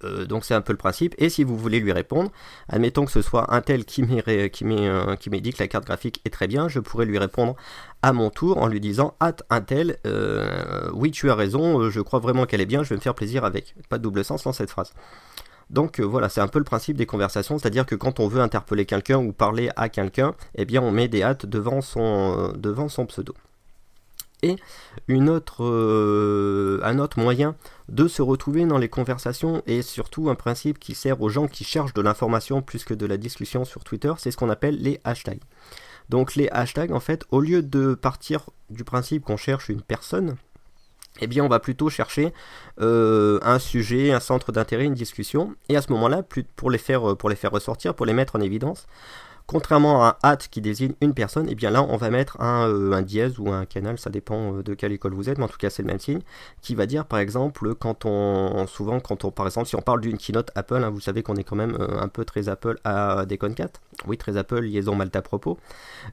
euh, 0.04 0.24
donc 0.26 0.44
c'est 0.44 0.54
un 0.54 0.60
peu 0.60 0.72
le 0.72 0.78
principe. 0.78 1.14
Et 1.18 1.28
si 1.28 1.44
vous 1.44 1.56
voulez 1.56 1.80
lui 1.80 1.92
répondre, 1.92 2.30
admettons 2.68 3.04
que 3.04 3.10
ce 3.10 3.22
soit 3.22 3.52
un 3.54 3.60
tel 3.60 3.84
qui 3.84 4.02
m'ait 4.02 4.50
qui 4.50 4.64
euh, 4.64 5.16
dit 5.40 5.52
que 5.52 5.62
la 5.62 5.68
carte 5.68 5.84
graphique 5.84 6.20
est 6.24 6.30
très 6.30 6.46
bien, 6.46 6.68
je 6.68 6.80
pourrais 6.80 7.04
lui 7.04 7.18
répondre 7.18 7.56
à 8.02 8.12
mon 8.12 8.30
tour 8.30 8.58
en 8.58 8.66
lui 8.68 8.80
disant 8.80 9.14
at 9.20 9.36
un 9.50 9.60
tel, 9.60 9.98
euh, 10.06 10.88
oui 10.92 11.10
tu 11.10 11.30
as 11.30 11.34
raison, 11.34 11.90
je 11.90 12.00
crois 12.00 12.20
vraiment 12.20 12.46
qu'elle 12.46 12.60
est 12.60 12.66
bien, 12.66 12.82
je 12.82 12.90
vais 12.90 12.96
me 12.96 13.00
faire 13.00 13.14
plaisir 13.14 13.44
avec. 13.44 13.74
Pas 13.88 13.98
de 13.98 14.02
double 14.02 14.24
sens 14.24 14.44
dans 14.44 14.52
cette 14.52 14.70
phrase. 14.70 14.92
Donc 15.70 16.00
voilà, 16.00 16.28
c'est 16.28 16.40
un 16.40 16.48
peu 16.48 16.58
le 16.58 16.64
principe 16.64 16.96
des 16.96 17.06
conversations, 17.06 17.58
c'est-à-dire 17.58 17.86
que 17.86 17.94
quand 17.94 18.20
on 18.20 18.28
veut 18.28 18.40
interpeller 18.40 18.86
quelqu'un 18.86 19.18
ou 19.18 19.32
parler 19.32 19.70
à 19.76 19.88
quelqu'un, 19.88 20.34
eh 20.54 20.64
bien 20.64 20.82
on 20.82 20.90
met 20.90 21.08
des 21.08 21.22
hâtes 21.22 21.46
devant 21.46 21.80
son, 21.80 22.52
son 22.88 23.06
pseudo. 23.06 23.34
Et 24.42 24.56
autre, 25.28 26.80
un 26.84 26.98
autre 26.98 27.18
moyen 27.18 27.56
de 27.88 28.06
se 28.06 28.22
retrouver 28.22 28.64
dans 28.66 28.78
les 28.78 28.88
conversations 28.88 29.62
et 29.66 29.82
surtout 29.82 30.30
un 30.30 30.36
principe 30.36 30.78
qui 30.78 30.94
sert 30.94 31.20
aux 31.20 31.28
gens 31.28 31.48
qui 31.48 31.64
cherchent 31.64 31.94
de 31.94 32.02
l'information 32.02 32.62
plus 32.62 32.84
que 32.84 32.94
de 32.94 33.04
la 33.04 33.16
discussion 33.16 33.64
sur 33.64 33.82
Twitter, 33.82 34.12
c'est 34.18 34.30
ce 34.30 34.36
qu'on 34.36 34.50
appelle 34.50 34.80
les 34.80 35.00
hashtags. 35.04 35.42
Donc 36.08 36.36
les 36.36 36.48
hashtags, 36.50 36.92
en 36.92 37.00
fait, 37.00 37.24
au 37.30 37.40
lieu 37.40 37.62
de 37.62 37.94
partir 37.94 38.48
du 38.70 38.84
principe 38.84 39.24
qu'on 39.24 39.36
cherche 39.36 39.68
une 39.68 39.82
personne, 39.82 40.36
eh 41.20 41.26
bien 41.26 41.44
on 41.44 41.48
va 41.48 41.60
plutôt 41.60 41.88
chercher 41.88 42.32
euh, 42.80 43.38
un 43.42 43.58
sujet, 43.58 44.12
un 44.12 44.20
centre 44.20 44.52
d'intérêt, 44.52 44.84
une 44.84 44.94
discussion, 44.94 45.54
et 45.68 45.76
à 45.76 45.82
ce 45.82 45.92
moment-là, 45.92 46.22
pour 46.56 46.70
les 46.70 46.78
faire, 46.78 47.02
ressortir, 47.02 47.94
pour 47.94 48.06
les 48.06 48.12
mettre 48.12 48.36
en 48.36 48.40
évidence, 48.40 48.86
Contrairement 49.50 50.04
à 50.04 50.18
un 50.22 50.32
at 50.32 50.36
qui 50.36 50.60
désigne 50.60 50.92
une 51.00 51.14
personne, 51.14 51.46
eh 51.48 51.54
bien 51.54 51.70
là 51.70 51.82
on 51.82 51.96
va 51.96 52.10
mettre 52.10 52.38
un, 52.38 52.68
euh, 52.68 53.00
dièse 53.00 53.38
ou 53.38 53.50
un 53.50 53.64
canal, 53.64 53.98
ça 53.98 54.10
dépend 54.10 54.52
euh, 54.56 54.62
de 54.62 54.74
quelle 54.74 54.92
école 54.92 55.14
vous 55.14 55.30
êtes, 55.30 55.38
mais 55.38 55.44
en 55.44 55.48
tout 55.48 55.56
cas 55.56 55.70
c'est 55.70 55.80
le 55.80 55.86
même 55.86 55.98
signe, 55.98 56.20
qui 56.60 56.74
va 56.74 56.84
dire 56.84 57.06
par 57.06 57.18
exemple 57.18 57.74
quand 57.74 58.04
on 58.04 58.66
souvent 58.66 59.00
quand 59.00 59.24
on 59.24 59.30
par 59.30 59.46
exemple 59.46 59.66
si 59.66 59.74
on 59.74 59.80
parle 59.80 60.02
d'une 60.02 60.18
keynote 60.18 60.50
Apple, 60.54 60.84
hein, 60.84 60.90
vous 60.90 61.00
savez 61.00 61.22
qu'on 61.22 61.36
est 61.36 61.44
quand 61.44 61.56
même 61.56 61.78
un 61.80 62.08
peu 62.08 62.26
très 62.26 62.50
Apple 62.50 62.78
à 62.84 63.24
Decon 63.24 63.54
4, 63.54 63.80
oui 64.06 64.18
très 64.18 64.36
Apple, 64.36 64.60
liaison 64.60 64.94
mal 64.94 65.08
à 65.14 65.22
propos. 65.22 65.58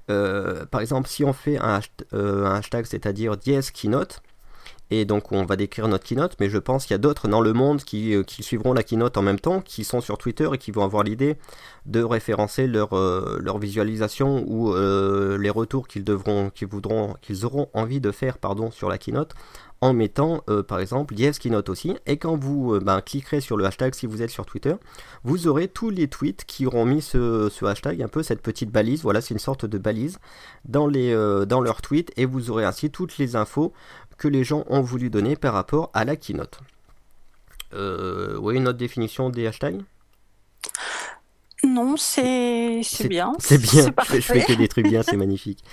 par 0.08 0.80
exemple 0.80 1.10
si 1.10 1.26
on 1.26 1.34
fait 1.34 1.58
un, 1.58 1.82
un 2.14 2.56
hashtag 2.56 2.86
c'est-à-dire 2.86 3.36
dièse 3.36 3.70
keynote, 3.70 4.22
et 4.92 5.06
donc 5.06 5.32
on 5.32 5.46
va 5.46 5.56
décrire 5.56 5.88
notre 5.88 6.06
keynote, 6.06 6.36
mais 6.40 6.50
je 6.50 6.58
pense 6.58 6.86
qu'il 6.86 6.94
y 6.94 6.96
a 6.96 7.00
d'autres 7.00 7.28
dans 7.28 7.42
le 7.42 7.54
monde 7.54 7.84
qui, 7.84 8.14
euh, 8.14 8.24
qui, 8.24 8.44
suivront 8.44 8.74
la 8.74 8.84
keynote 8.84 9.18
en 9.18 9.24
même 9.24 9.40
temps, 9.40 9.62
qui 9.62 9.84
sont 9.84 10.02
sur 10.02 10.18
Twitter 10.18 10.48
et 10.54 10.58
qui 10.58 10.72
vont 10.72 10.84
avoir 10.84 11.04
l'idée 11.04 11.38
de 11.86 12.04
référencer 12.04 12.68
leur, 12.68 12.94
euh, 12.94 13.42
visualisation 13.60 14.44
ou 14.48 14.74
euh, 14.74 15.38
les 15.38 15.50
retours 15.50 15.88
qu'ils 15.88 16.04
devront, 16.04 16.50
qu'ils 16.50 16.68
voudront, 16.68 17.16
qu'ils 17.22 17.46
auront 17.46 17.68
envie 17.74 18.02
de 18.02 18.12
faire 18.12 18.38
pardon, 18.38 18.70
sur 18.70 18.90
la 18.90 18.98
keynote 18.98 19.34
en 19.82 19.94
mettant 19.94 20.42
par 20.68 20.80
exemple 20.80 21.14
Yes 21.16 21.38
Keynote 21.38 21.70
aussi. 21.70 21.96
Et 22.08 22.18
quand 22.18 22.36
vous 22.38 22.80
ben, 22.80 23.02
cliquerez 23.02 23.42
sur 23.42 23.56
le 23.56 23.66
hashtag 23.66 23.94
si 23.94 24.08
vous 24.08 24.22
êtes 24.22 24.30
sur 24.30 24.46
Twitter, 24.46 24.74
vous 25.24 25.48
aurez 25.48 25.68
tous 25.68 25.90
les 25.90 26.08
tweets 26.08 26.46
qui 26.46 26.66
auront 26.66 26.86
mis 26.86 27.02
ce, 27.02 27.64
hashtag, 27.64 28.02
un 28.02 28.08
peu 28.08 28.24
cette 28.24 28.42
petite 28.42 28.72
balise. 28.72 29.04
Voilà, 29.04 29.22
c'est 29.22 29.34
une 29.34 29.40
sorte 29.40 29.66
de 29.66 29.78
balise 29.78 30.18
dans, 30.64 30.88
dans 30.90 31.62
leurs 31.62 31.82
tweets 31.82 32.12
et 32.16 32.26
vous 32.26 32.50
aurez 32.50 32.64
ainsi 32.64 32.90
toutes 32.90 33.18
les 33.18 33.36
infos 33.36 33.74
que 34.18 34.28
les 34.28 34.44
gens 34.44 34.64
ont 34.70 34.82
voulu 34.82 35.10
donner 35.10 35.36
par 35.36 35.54
rapport 35.54 35.90
à 35.94 36.06
la 36.06 36.16
keynote. 36.16 36.60
Euh, 37.74 38.38
oui, 38.40 38.56
une 38.56 38.68
autre 38.68 38.78
définition 38.78 39.30
des 39.30 39.48
hashtags? 39.48 39.82
Non, 41.66 41.96
c'est 41.98 42.82
bien. 43.08 43.34
C'est 43.40 43.58
bien. 43.58 43.88
Je, 44.14 44.20
fais 44.20 44.42
que 44.42 44.54
des 44.54 44.68
trucs 44.68 44.88
bien, 44.88 45.02
c'est 45.04 45.18
magnifique. 45.18 45.64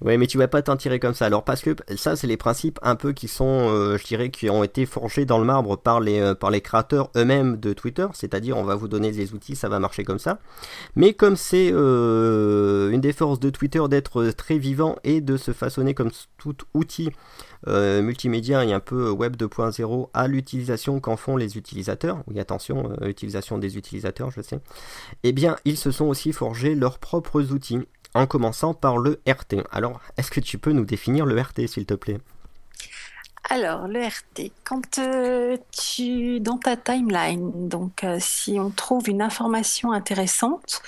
Ouais, 0.00 0.16
mais 0.16 0.26
tu 0.26 0.38
vas 0.38 0.48
pas 0.48 0.62
t'en 0.62 0.76
tirer 0.76 0.98
comme 0.98 1.14
ça. 1.14 1.26
Alors 1.26 1.44
parce 1.44 1.60
que 1.60 1.76
ça, 1.96 2.16
c'est 2.16 2.26
les 2.26 2.36
principes 2.36 2.78
un 2.82 2.96
peu 2.96 3.12
qui 3.12 3.28
sont, 3.28 3.68
euh, 3.70 3.98
je 3.98 4.04
dirais, 4.04 4.30
qui 4.30 4.48
ont 4.48 4.64
été 4.64 4.86
forgés 4.86 5.24
dans 5.24 5.38
le 5.38 5.44
marbre 5.44 5.76
par 5.76 6.00
les 6.00 6.20
euh, 6.20 6.34
par 6.34 6.50
les 6.50 6.60
créateurs 6.60 7.10
eux-mêmes 7.16 7.58
de 7.58 7.72
Twitter. 7.72 8.06
C'est-à-dire, 8.14 8.56
on 8.56 8.64
va 8.64 8.74
vous 8.74 8.88
donner 8.88 9.10
des 9.10 9.34
outils, 9.34 9.56
ça 9.56 9.68
va 9.68 9.78
marcher 9.78 10.04
comme 10.04 10.18
ça. 10.18 10.38
Mais 10.96 11.12
comme 11.12 11.36
c'est 11.36 11.70
euh, 11.72 12.90
une 12.90 13.00
des 13.00 13.12
forces 13.12 13.40
de 13.40 13.50
Twitter 13.50 13.82
d'être 13.88 14.30
très 14.30 14.58
vivant 14.58 14.96
et 15.04 15.20
de 15.20 15.36
se 15.36 15.52
façonner 15.52 15.94
comme 15.94 16.10
tout 16.38 16.56
outil 16.72 17.10
euh, 17.66 18.02
multimédia 18.02 18.64
et 18.64 18.72
un 18.72 18.80
peu 18.80 19.10
web 19.10 19.36
2.0 19.36 20.08
à 20.12 20.28
l'utilisation 20.28 21.00
qu'en 21.00 21.16
font 21.16 21.36
les 21.36 21.56
utilisateurs, 21.56 22.22
oui 22.26 22.38
attention, 22.40 22.92
euh, 23.00 23.08
utilisation 23.08 23.58
des 23.58 23.76
utilisateurs 23.76 24.30
je 24.30 24.42
sais, 24.42 24.60
eh 25.22 25.32
bien 25.32 25.56
ils 25.64 25.76
se 25.76 25.90
sont 25.90 26.06
aussi 26.06 26.32
forgés 26.32 26.74
leurs 26.74 26.98
propres 26.98 27.52
outils, 27.52 27.80
en 28.14 28.26
commençant 28.26 28.74
par 28.74 28.98
le 28.98 29.20
RT. 29.26 29.66
Alors 29.70 30.00
est-ce 30.16 30.30
que 30.30 30.40
tu 30.40 30.58
peux 30.58 30.72
nous 30.72 30.84
définir 30.84 31.26
le 31.26 31.40
RT 31.40 31.66
s'il 31.66 31.86
te 31.86 31.94
plaît? 31.94 32.18
Alors, 33.50 33.88
le 33.88 34.00
RT, 34.00 34.52
quand 34.64 34.98
euh, 34.98 35.58
tu, 35.70 36.40
dans 36.40 36.56
ta 36.56 36.78
timeline, 36.78 37.68
donc 37.68 38.02
euh, 38.02 38.16
si 38.18 38.58
on 38.58 38.70
trouve 38.70 39.10
une 39.10 39.20
information 39.20 39.92
intéressante 39.92 40.80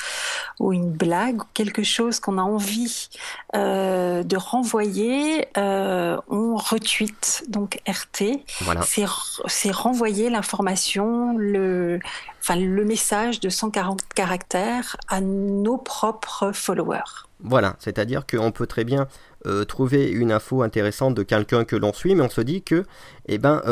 ou 0.58 0.72
une 0.72 0.90
blague 0.90 1.42
ou 1.42 1.46
quelque 1.52 1.82
chose 1.82 2.18
qu'on 2.18 2.38
a 2.38 2.42
envie 2.42 3.10
euh, 3.54 4.22
de 4.22 4.36
renvoyer, 4.38 5.46
on 5.56 6.56
retweet. 6.56 7.44
Donc 7.48 7.78
RT, 7.86 8.42
voilà. 8.62 8.80
c'est 8.82 9.70
renvoyer 9.70 10.30
l'information, 10.30 11.36
le, 11.36 12.00
enfin, 12.40 12.56
le 12.56 12.84
message 12.86 13.38
de 13.40 13.50
140 13.50 14.00
caractères 14.14 14.96
à 15.08 15.20
nos 15.20 15.76
propres 15.76 16.52
followers. 16.52 17.26
Voilà, 17.40 17.76
c'est-à-dire 17.80 18.26
qu'on 18.26 18.50
peut 18.50 18.66
très 18.66 18.84
bien 18.84 19.08
trouver 19.66 20.10
une 20.10 20.32
info 20.32 20.62
intéressante 20.62 21.14
de 21.14 21.22
quelqu'un 21.22 21.64
que 21.64 21.76
l'on 21.76 21.92
suit, 21.92 22.14
mais 22.14 22.22
on 22.22 22.30
se 22.30 22.40
dit 22.40 22.62
que 22.62 22.84
eh 23.26 23.38
ben, 23.38 23.62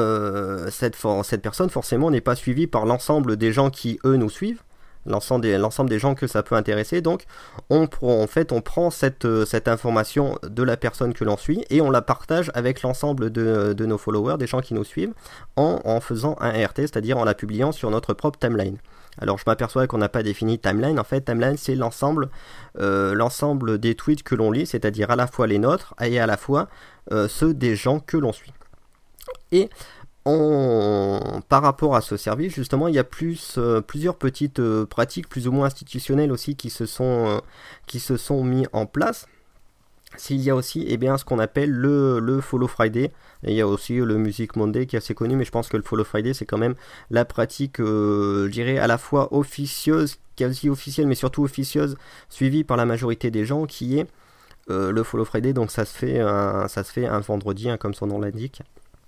cette, 0.70 0.96
cette 1.24 1.42
personne 1.42 1.70
forcément 1.70 2.10
n'est 2.10 2.20
pas 2.20 2.34
suivie 2.34 2.66
par 2.66 2.86
l'ensemble 2.86 3.36
des 3.36 3.52
gens 3.52 3.70
qui 3.70 3.98
eux 4.04 4.16
nous 4.16 4.30
suivent 4.30 4.62
l'ensemble 5.06 5.42
des, 5.42 5.98
gens 5.98 6.14
que 6.14 6.26
ça 6.26 6.42
peut 6.42 6.54
intéresser. 6.54 7.00
Donc, 7.00 7.24
on, 7.70 7.88
en 8.02 8.26
fait, 8.26 8.52
on 8.52 8.60
prend 8.60 8.90
cette, 8.90 9.24
euh, 9.24 9.44
cette 9.44 9.68
information 9.68 10.38
de 10.42 10.62
la 10.62 10.76
personne 10.76 11.14
que 11.14 11.24
l'on 11.24 11.36
suit 11.36 11.64
et 11.70 11.80
on 11.80 11.90
la 11.90 12.02
partage 12.02 12.50
avec 12.54 12.82
l'ensemble 12.82 13.30
de, 13.30 13.84
nos 13.84 13.98
followers, 13.98 14.38
des 14.38 14.46
gens 14.46 14.60
qui 14.60 14.74
nous 14.74 14.84
suivent, 14.84 15.12
en, 15.56 16.00
faisant 16.00 16.36
un 16.40 16.50
RT, 16.50 16.78
c'est-à-dire 16.78 17.18
en 17.18 17.24
la 17.24 17.34
publiant 17.34 17.72
sur 17.72 17.90
notre 17.90 18.14
propre 18.14 18.38
timeline. 18.38 18.78
Alors 19.18 19.38
je 19.38 19.44
m'aperçois 19.46 19.86
qu'on 19.86 19.98
n'a 19.98 20.08
pas 20.08 20.22
défini 20.22 20.58
timeline. 20.58 20.98
En 20.98 21.04
fait, 21.04 21.20
timeline 21.20 21.56
c'est 21.56 21.76
l'ensemble, 21.76 22.30
euh, 22.80 23.76
des 23.78 23.94
tweets 23.94 24.22
que 24.22 24.34
l'on 24.34 24.50
lit, 24.50 24.66
c'est-à-dire 24.66 25.10
à 25.10 25.16
la 25.16 25.26
fois 25.26 25.46
les 25.46 25.58
nôtres 25.58 25.94
et 26.00 26.18
à 26.18 26.26
la 26.26 26.36
fois 26.36 26.68
euh, 27.12 27.28
ceux 27.28 27.54
des 27.54 27.76
gens 27.76 28.00
que 28.00 28.16
l'on 28.16 28.32
suit. 28.32 28.52
Et 29.52 29.70
par 30.24 31.62
rapport 31.62 31.94
à 31.94 32.00
ce 32.00 32.16
service, 32.16 32.54
justement, 32.54 32.88
il 32.88 32.94
y 32.94 32.98
a 32.98 33.04
plus, 33.04 33.56
euh, 33.58 33.80
plusieurs 33.80 34.16
petites 34.16 34.58
euh, 34.58 34.86
pratiques 34.86 35.28
plus 35.28 35.46
ou 35.48 35.52
moins 35.52 35.66
institutionnelles 35.66 36.32
aussi 36.32 36.56
qui 36.56 36.70
se 36.70 36.86
sont, 36.86 37.26
euh, 37.26 37.38
qui 37.86 38.00
se 38.00 38.16
sont 38.16 38.44
en 38.72 38.86
place. 38.86 39.26
S'il 40.16 40.40
y 40.40 40.48
a 40.48 40.54
aussi 40.54 40.84
eh 40.88 40.96
bien, 40.96 41.18
ce 41.18 41.24
qu'on 41.24 41.40
appelle 41.40 41.70
le, 41.70 42.20
le, 42.20 42.40
Follow 42.40 42.68
Friday, 42.68 43.12
et 43.42 43.50
il 43.50 43.54
y 43.54 43.60
a 43.60 43.66
aussi 43.66 43.96
le 43.96 44.16
Music 44.16 44.54
Monday 44.56 44.86
qui 44.86 44.96
est 44.96 44.98
assez 44.98 45.14
connu, 45.14 45.34
mais 45.36 45.44
je 45.44 45.50
pense 45.50 45.68
que 45.68 45.76
le 45.76 45.82
Follow 45.82 46.04
Friday 46.04 46.34
c'est 46.34 46.44
quand 46.46 46.58
même 46.58 46.76
la 47.10 47.24
pratique, 47.24 47.78
je 47.78 48.46
dirais, 48.46 48.78
à 48.78 48.86
la 48.86 48.96
fois 48.96 49.34
officieuse, 49.34 50.18
quasi 50.36 50.68
officielle, 50.70 51.08
mais 51.08 51.16
surtout 51.16 51.42
officieuse, 51.42 51.96
suivie 52.28 52.62
par 52.62 52.76
la 52.76 52.86
majorité 52.86 53.32
des 53.32 53.44
gens, 53.44 53.66
qui 53.66 53.98
est 53.98 54.06
le 54.68 55.02
Follow 55.02 55.24
Friday. 55.24 55.52
Donc 55.52 55.72
ça 55.72 55.84
se 55.84 55.96
fait 55.96 56.20
un, 56.20 56.68
ça 56.68 56.84
se 56.84 56.92
fait 56.92 57.06
un 57.06 57.18
vendredi, 57.18 57.68
hein, 57.68 57.76
comme 57.76 57.94
son 57.94 58.06
nom 58.06 58.20
l'indique. 58.20 58.62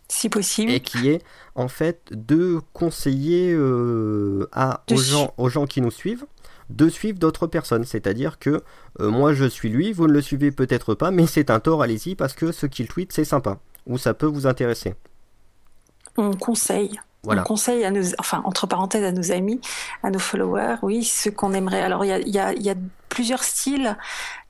Si 0.08 0.28
possible. 0.28 0.70
Et 0.70 0.80
qui 0.80 1.08
est 1.08 1.22
en 1.54 1.68
fait 1.68 2.00
de 2.12 2.60
conseiller 2.72 3.52
euh, 3.52 4.48
à, 4.52 4.82
aux, 4.90 4.96
gens, 4.96 5.34
aux 5.36 5.48
gens 5.48 5.66
qui 5.66 5.80
nous 5.80 5.90
suivent 5.90 6.26
de 6.70 6.88
suivre 6.88 7.18
d'autres 7.18 7.46
personnes. 7.46 7.84
C'est-à-dire 7.84 8.38
que 8.38 8.62
euh, 9.00 9.10
moi 9.10 9.32
je 9.32 9.44
suis 9.44 9.68
lui, 9.68 9.92
vous 9.92 10.06
ne 10.06 10.12
le 10.12 10.20
suivez 10.20 10.50
peut-être 10.50 10.94
pas, 10.94 11.10
mais 11.10 11.26
c'est 11.26 11.50
un 11.50 11.60
tort, 11.60 11.82
allez-y, 11.82 12.14
parce 12.14 12.34
que 12.34 12.52
ce 12.52 12.66
qu'il 12.66 12.88
tweet 12.88 13.12
c'est 13.12 13.24
sympa, 13.24 13.58
ou 13.86 13.98
ça 13.98 14.14
peut 14.14 14.26
vous 14.26 14.46
intéresser. 14.46 14.94
On 16.16 16.32
conseille. 16.32 16.98
On 17.28 17.42
conseille 17.42 17.84
à 17.84 17.90
nos, 17.90 18.04
enfin 18.20 18.40
entre 18.44 18.68
parenthèses 18.68 19.02
à 19.02 19.10
nos 19.10 19.32
amis, 19.32 19.60
à 20.04 20.10
nos 20.10 20.20
followers, 20.20 20.76
oui, 20.82 21.02
ce 21.02 21.28
qu'on 21.28 21.52
aimerait. 21.54 21.82
Alors 21.82 22.04
il 22.04 22.28
y 22.28 22.38
a, 22.38 22.52
y 22.52 22.70
a 22.70 22.74
plusieurs 23.08 23.42
styles. 23.42 23.96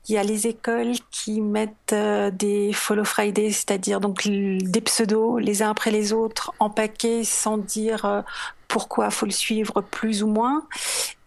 Il 0.09 0.13
y 0.13 0.17
a 0.17 0.23
les 0.23 0.47
écoles 0.47 0.93
qui 1.11 1.41
mettent 1.41 1.91
euh, 1.91 2.31
des 2.31 2.71
follow 2.71 3.03
Friday, 3.03 3.51
c'est-à-dire 3.51 3.99
donc 3.99 4.25
des 4.25 4.81
pseudos 4.81 5.37
les 5.37 5.61
uns 5.61 5.71
après 5.71 5.91
les 5.91 6.13
autres 6.13 6.53
en 6.59 6.69
paquet 6.69 7.25
sans 7.25 7.57
dire 7.57 8.05
euh, 8.05 8.21
pourquoi 8.69 9.09
faut 9.09 9.25
le 9.25 9.33
suivre 9.33 9.81
plus 9.81 10.23
ou 10.23 10.27
moins. 10.27 10.65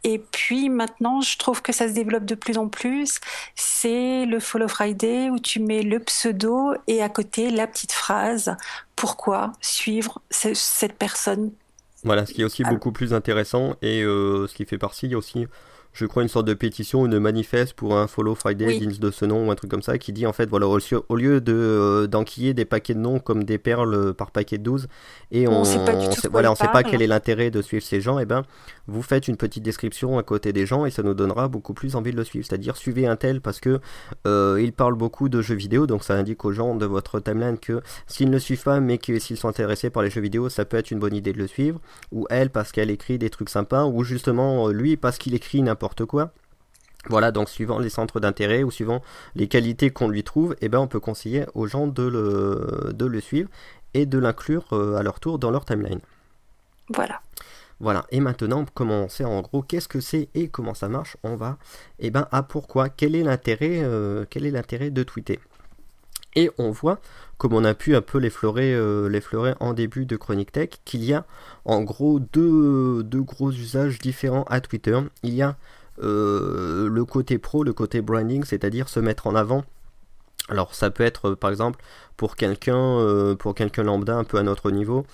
Et 0.02 0.18
puis 0.18 0.70
maintenant, 0.70 1.20
je 1.20 1.36
trouve 1.36 1.60
que 1.60 1.72
ça 1.72 1.88
se 1.88 1.92
développe 1.92 2.24
de 2.24 2.34
plus 2.34 2.56
en 2.56 2.68
plus. 2.68 3.20
C'est 3.54 4.24
le 4.24 4.40
Follow 4.40 4.68
Friday 4.68 5.28
où 5.28 5.38
tu 5.38 5.60
mets 5.60 5.82
le 5.82 5.98
pseudo 6.00 6.72
et 6.86 7.02
à 7.02 7.10
côté 7.10 7.50
la 7.50 7.66
petite 7.66 7.92
phrase 7.92 8.56
pourquoi 8.96 9.52
suivre 9.60 10.22
cette 10.30 10.94
personne. 10.94 11.52
Voilà, 12.02 12.24
ce 12.24 12.32
qui 12.32 12.40
est 12.40 12.44
aussi 12.44 12.62
ah. 12.64 12.70
beaucoup 12.70 12.92
plus 12.92 13.12
intéressant 13.12 13.74
et 13.82 14.02
euh, 14.02 14.46
ce 14.46 14.54
qui 14.54 14.64
fait 14.64 14.78
partie, 14.78 15.14
aussi 15.14 15.46
je 15.92 16.06
crois, 16.06 16.22
une 16.22 16.28
sorte 16.28 16.46
de 16.46 16.54
pétition, 16.54 17.06
une 17.06 17.18
manifeste 17.18 17.74
pour 17.74 17.96
un 17.96 18.06
Follow 18.06 18.34
Friday 18.34 18.78
digne 18.78 18.96
de 18.98 19.10
ce 19.10 19.24
nom 19.24 19.48
ou 19.48 19.50
un 19.50 19.54
truc 19.54 19.70
comme 19.70 19.82
ça, 19.82 19.98
qui 19.98 20.12
dit 20.12 20.26
en 20.26 20.32
fait, 20.32 20.48
voilà, 20.48 20.66
au, 20.66 21.16
lieu 21.16 21.40
de 21.40 21.52
euh, 21.52 22.06
d'enquiller 22.06 22.54
des 22.54 22.64
paquets 22.64 22.94
de 22.94 23.00
noms 23.00 23.18
comme 23.18 23.44
des 23.44 23.58
perles 23.58 24.14
par 24.14 24.30
paquet 24.30 24.58
de 24.58 24.62
12, 24.62 24.88
et 25.30 25.48
on, 25.48 25.60
ne 25.60 25.64
sait 25.64 25.84
pas, 25.84 25.92
voilà, 26.30 26.52
on 26.52 26.54
sait 26.54 26.68
pas 26.68 26.82
quel 26.82 27.02
est 27.02 27.06
l'intérêt 27.06 27.50
de 27.50 27.62
suivre 27.62 27.84
ces 27.84 28.00
gens, 28.00 28.18
et 28.18 28.22
eh 28.22 28.26
ben 28.26 28.42
vous 28.90 29.02
faites 29.02 29.28
une 29.28 29.36
petite 29.36 29.62
description 29.62 30.18
à 30.18 30.22
côté 30.22 30.52
des 30.52 30.66
gens 30.66 30.84
et 30.84 30.90
ça 30.90 31.02
nous 31.02 31.14
donnera 31.14 31.48
beaucoup 31.48 31.74
plus 31.74 31.94
envie 31.94 32.10
de 32.10 32.16
le 32.16 32.24
suivre. 32.24 32.44
C'est-à-dire 32.46 32.76
suivez 32.76 33.06
un 33.06 33.16
tel 33.16 33.40
parce 33.40 33.60
que 33.60 33.80
euh, 34.26 34.60
il 34.60 34.72
parle 34.72 34.94
beaucoup 34.94 35.28
de 35.28 35.40
jeux 35.40 35.54
vidéo, 35.54 35.86
donc 35.86 36.02
ça 36.02 36.14
indique 36.14 36.44
aux 36.44 36.52
gens 36.52 36.74
de 36.74 36.86
votre 36.86 37.20
timeline 37.20 37.58
que 37.58 37.82
s'ils 38.06 38.28
ne 38.28 38.34
le 38.34 38.38
suivent 38.40 38.62
pas, 38.62 38.80
mais 38.80 38.98
que 38.98 39.18
s'ils 39.18 39.36
sont 39.36 39.48
intéressés 39.48 39.90
par 39.90 40.02
les 40.02 40.10
jeux 40.10 40.20
vidéo, 40.20 40.48
ça 40.48 40.64
peut 40.64 40.76
être 40.76 40.90
une 40.90 40.98
bonne 40.98 41.14
idée 41.14 41.32
de 41.32 41.38
le 41.38 41.46
suivre. 41.46 41.80
Ou 42.12 42.26
elle 42.30 42.50
parce 42.50 42.72
qu'elle 42.72 42.90
écrit 42.90 43.18
des 43.18 43.30
trucs 43.30 43.48
sympas, 43.48 43.84
ou 43.84 44.02
justement 44.02 44.68
lui 44.68 44.96
parce 44.96 45.18
qu'il 45.18 45.34
écrit 45.34 45.62
n'importe 45.62 45.79
quoi. 46.06 46.32
Voilà, 47.08 47.32
donc 47.32 47.48
suivant 47.48 47.78
les 47.78 47.88
centres 47.88 48.20
d'intérêt 48.20 48.62
ou 48.62 48.70
suivant 48.70 49.00
les 49.34 49.48
qualités 49.48 49.90
qu'on 49.90 50.08
lui 50.08 50.22
trouve, 50.22 50.54
eh 50.60 50.68
ben 50.68 50.78
on 50.78 50.86
peut 50.86 51.00
conseiller 51.00 51.46
aux 51.54 51.66
gens 51.66 51.86
de 51.86 52.02
le, 52.02 52.92
de 52.92 53.06
le 53.06 53.20
suivre 53.20 53.48
et 53.94 54.04
de 54.04 54.18
l'inclure 54.18 54.66
euh, 54.72 54.96
à 54.96 55.02
leur 55.02 55.18
tour 55.18 55.38
dans 55.38 55.50
leur 55.50 55.64
timeline. 55.64 56.00
Voilà. 56.94 57.22
Voilà, 57.80 58.04
et 58.10 58.20
maintenant, 58.20 58.66
comment 58.74 59.04
on 59.04 59.08
sait 59.08 59.24
en 59.24 59.40
gros 59.40 59.62
qu'est-ce 59.62 59.88
que 59.88 60.00
c'est 60.00 60.28
et 60.34 60.48
comment 60.48 60.74
ça 60.74 60.90
marche, 60.90 61.16
on 61.22 61.36
va, 61.36 61.56
eh 61.98 62.10
ben, 62.10 62.28
à 62.30 62.42
pourquoi, 62.42 62.90
quel 62.90 63.16
est 63.16 63.22
l'intérêt, 63.22 63.80
euh, 63.82 64.26
quel 64.28 64.44
est 64.44 64.50
l'intérêt 64.50 64.90
de 64.90 65.02
tweeter? 65.02 65.40
Et 66.36 66.50
on 66.58 66.70
voit, 66.70 67.00
comme 67.38 67.54
on 67.54 67.64
a 67.64 67.74
pu 67.74 67.96
un 67.96 68.00
peu 68.00 68.18
l'effleurer, 68.18 68.72
euh, 68.74 69.54
en 69.60 69.72
début 69.72 70.06
de 70.06 70.16
Chronique 70.16 70.52
Tech, 70.52 70.70
qu'il 70.84 71.04
y 71.04 71.12
a 71.12 71.24
en 71.64 71.82
gros 71.82 72.20
deux, 72.20 73.02
gros 73.14 73.50
usages 73.50 73.98
différents 73.98 74.44
à 74.44 74.60
Twitter. 74.60 74.98
Il 75.22 75.34
y 75.34 75.42
a 75.42 75.56
euh, 76.02 76.88
le 76.88 77.04
côté 77.04 77.38
pro, 77.38 77.64
le 77.64 77.72
côté 77.72 78.00
branding, 78.00 78.44
c'est-à-dire 78.44 78.88
se 78.88 79.00
mettre 79.00 79.26
en 79.26 79.34
avant. 79.34 79.64
Alors 80.48 80.74
ça 80.74 80.90
peut 80.90 81.04
être 81.04 81.34
par 81.34 81.50
exemple 81.50 81.80
pour 82.16 82.36
quelqu'un, 82.36 83.36
pour 83.38 83.54
quelqu'un 83.54 83.84
lambda 83.84 84.16
un 84.16 84.24
peu 84.24 84.38
à 84.38 84.42
notre 84.42 84.70
niveau, 84.70 85.06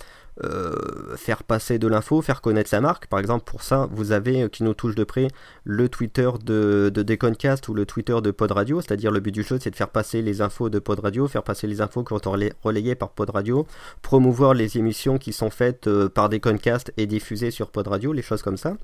euh, 0.44 1.16
faire 1.16 1.42
passer 1.44 1.78
de 1.78 1.88
l'info, 1.88 2.20
faire 2.20 2.40
connaître 2.40 2.68
sa 2.68 2.80
marque. 2.80 3.06
Par 3.06 3.20
exemple, 3.20 3.44
pour 3.44 3.62
ça, 3.62 3.88
vous 3.90 4.12
avez, 4.12 4.42
euh, 4.42 4.48
qui 4.48 4.64
nous 4.64 4.74
touche 4.74 4.94
de 4.94 5.04
près, 5.04 5.28
le 5.64 5.88
Twitter 5.88 6.30
de, 6.44 6.90
de 6.92 7.02
Deconcast 7.02 7.68
ou 7.68 7.74
le 7.74 7.86
Twitter 7.86 8.16
de 8.22 8.30
Pod 8.30 8.52
Radio. 8.52 8.80
C'est-à-dire, 8.80 9.10
le 9.10 9.20
but 9.20 9.32
du 9.32 9.42
jeu, 9.42 9.58
c'est 9.60 9.70
de 9.70 9.76
faire 9.76 9.88
passer 9.88 10.22
les 10.22 10.42
infos 10.42 10.68
de 10.68 10.78
Pod 10.78 11.00
Radio, 11.00 11.26
faire 11.26 11.42
passer 11.42 11.66
les 11.66 11.80
infos 11.80 12.04
qui 12.04 12.14
sont 12.22 12.36
relayées 12.62 12.94
par 12.94 13.10
Pod 13.10 13.30
Radio, 13.30 13.66
promouvoir 14.02 14.54
les 14.54 14.76
émissions 14.78 15.18
qui 15.18 15.32
sont 15.32 15.50
faites 15.50 15.86
euh, 15.86 16.08
par 16.08 16.28
Deconcast 16.28 16.92
et 16.96 17.06
diffusées 17.06 17.50
sur 17.50 17.70
Pod 17.70 17.88
Radio, 17.88 18.12
les 18.12 18.22
choses 18.22 18.42
comme 18.42 18.56
ça 18.56 18.76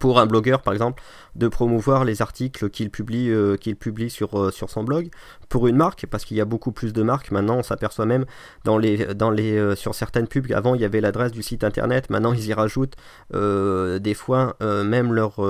pour 0.00 0.20
un 0.20 0.26
blogueur 0.26 0.60
par 0.60 0.74
exemple 0.74 1.02
de 1.34 1.48
promouvoir 1.48 2.04
les 2.04 2.20
articles 2.20 2.68
qu'il 2.68 2.90
publie, 2.90 3.30
euh, 3.30 3.56
qu'il 3.56 3.76
publie 3.76 4.10
sur, 4.10 4.38
euh, 4.38 4.50
sur 4.50 4.68
son 4.68 4.84
blog. 4.84 5.08
Pour 5.48 5.66
une 5.66 5.76
marque 5.76 6.06
parce 6.06 6.26
qu'il 6.26 6.36
y 6.36 6.42
a 6.42 6.44
beaucoup 6.44 6.72
plus 6.72 6.92
de 6.92 7.02
marques 7.02 7.30
maintenant 7.30 7.56
on 7.56 7.62
s'aperçoit 7.62 8.04
même 8.04 8.26
dans 8.64 8.76
les, 8.76 9.14
dans 9.14 9.30
les, 9.30 9.56
euh, 9.56 9.74
sur 9.74 9.94
certaines 9.94 10.28
pubs 10.28 10.52
avant 10.52 10.74
il 10.74 10.82
y 10.82 10.84
avait 10.84 11.00
l'adresse 11.00 11.32
du 11.32 11.42
site 11.42 11.64
internet 11.64 12.10
maintenant 12.10 12.34
ils 12.34 12.46
y 12.46 12.52
rajoutent 12.52 12.96
des 13.32 14.14
fois 14.14 14.56
même 14.60 15.12
leur, 15.12 15.40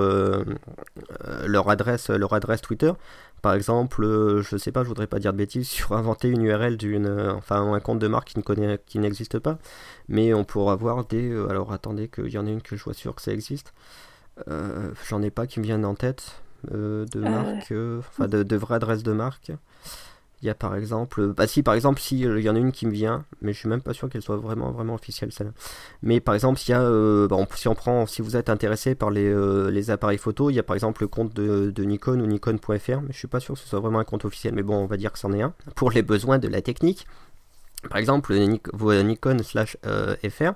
leur, 1.47 1.71
adresse, 1.71 2.11
leur 2.11 2.33
adresse 2.33 2.61
Twitter. 2.61 2.93
Par 3.43 3.55
exemple, 3.55 4.05
je 4.43 4.57
sais 4.57 4.73
pas, 4.73 4.83
je 4.83 4.89
voudrais 4.89 5.07
pas 5.07 5.19
dire 5.19 5.33
de 5.33 5.39
bêtises 5.39 5.69
sur 5.69 5.93
inventer 5.93 6.29
une 6.29 6.43
URL 6.43 6.77
d'une, 6.77 7.09
enfin 7.37 7.73
un 7.73 7.81
compte 7.81 7.99
de 7.99 8.09
marque 8.09 8.29
qui 8.29 8.39
ne 8.39 8.43
connaît, 8.43 8.79
qui 8.87 8.99
n'existe 8.99 9.39
pas, 9.39 9.59
mais 10.09 10.35
on 10.35 10.45
pourra 10.45 10.73
avoir 10.73 11.05
des, 11.05 11.31
alors 11.49 11.73
attendez 11.73 12.09
qu'il 12.09 12.31
y 12.31 12.39
en 12.39 12.47
ait 12.47 12.53
une 12.53 12.63
que 12.63 12.77
je 12.77 12.83
sois 12.83 12.95
sûr 12.95 13.15
que 13.15 13.23
ça 13.23 13.33
existe. 13.33 13.73
Euh, 14.49 14.91
j'en 15.09 15.23
ai 15.23 15.31
pas 15.31 15.47
qui 15.47 15.61
me 15.61 15.65
viennent 15.65 15.85
en 15.85 15.95
tête 15.95 16.43
euh, 16.73 17.07
de 17.07 17.21
euh. 17.21 17.29
marque, 17.29 17.75
enfin 17.99 18.29
de, 18.29 18.43
de 18.43 18.57
vraies 18.57 18.77
adresses 18.77 19.03
de 19.03 19.13
marque. 19.13 19.53
Il 20.41 20.47
y 20.47 20.51
a 20.51 20.55
par 20.55 20.77
exemple, 20.77 21.33
bah 21.37 21.49
si 21.49 21.65
par 21.65 21.75
exemple, 21.75 22.01
si 22.01 22.21
il 22.21 22.41
y 22.41 22.49
en 22.49 22.55
a 22.55 22.59
une 22.61 22.71
qui 22.71 22.87
me 22.87 22.93
vient, 22.93 23.25
mais 23.43 23.53
je 23.53 23.59
suis 23.59 23.69
même 23.69 23.81
pas 23.81 23.93
sûr 23.93 24.09
qu'elle 24.09 24.23
soit 24.23 24.37
vraiment 24.37 24.71
vraiment 24.71 24.95
officielle 24.95 25.33
celle-là. 25.33 25.53
Mais 26.03 26.21
par 26.21 26.37
exemple, 26.37 26.61
s'il 26.61 26.71
y 26.71 26.79
a, 26.79 27.27
bah, 27.27 27.37
si 27.57 27.67
on 27.67 27.75
prend, 27.75 28.07
si 28.07 28.23
vous 28.23 28.37
êtes 28.37 28.49
intéressé 28.49 28.95
par 28.95 29.11
les, 29.11 29.35
les 29.73 29.91
appareils 29.91 30.17
photo, 30.19 30.49
il 30.51 30.55
y 30.55 30.61
a 30.61 30.63
par 30.63 30.75
exemple 30.75 31.03
le 31.03 31.09
compte 31.09 31.35
de, 31.35 31.73
de 31.73 31.83
Nikon 31.83 32.21
ou 32.21 32.27
Nikon.fr, 32.27 33.01
mais 33.01 33.11
je 33.11 33.19
suis 33.19 33.27
pas 33.27 33.41
sûr 33.41 33.55
que 33.55 33.61
ce 33.61 33.67
soit 33.67 33.81
vraiment 33.81 33.99
un 33.99 34.05
compte 34.05 34.25
officiel, 34.25 34.55
mais 34.55 34.63
bon, 34.63 34.77
on 34.77 34.87
va 34.87 34.97
dire 34.97 35.11
que 35.11 35.19
c'en 35.19 35.33
est 35.33 35.43
un 35.43 35.53
pour 35.75 35.91
les 35.91 36.03
besoins 36.03 36.39
de 36.39 36.47
la 36.47 36.63
technique. 36.63 37.09
Par 37.89 37.99
exemple, 37.99 38.35
vos 38.73 39.03
Nikon 39.03 39.39
slash 39.45 39.77
euh, 39.87 40.17
FR, 40.29 40.53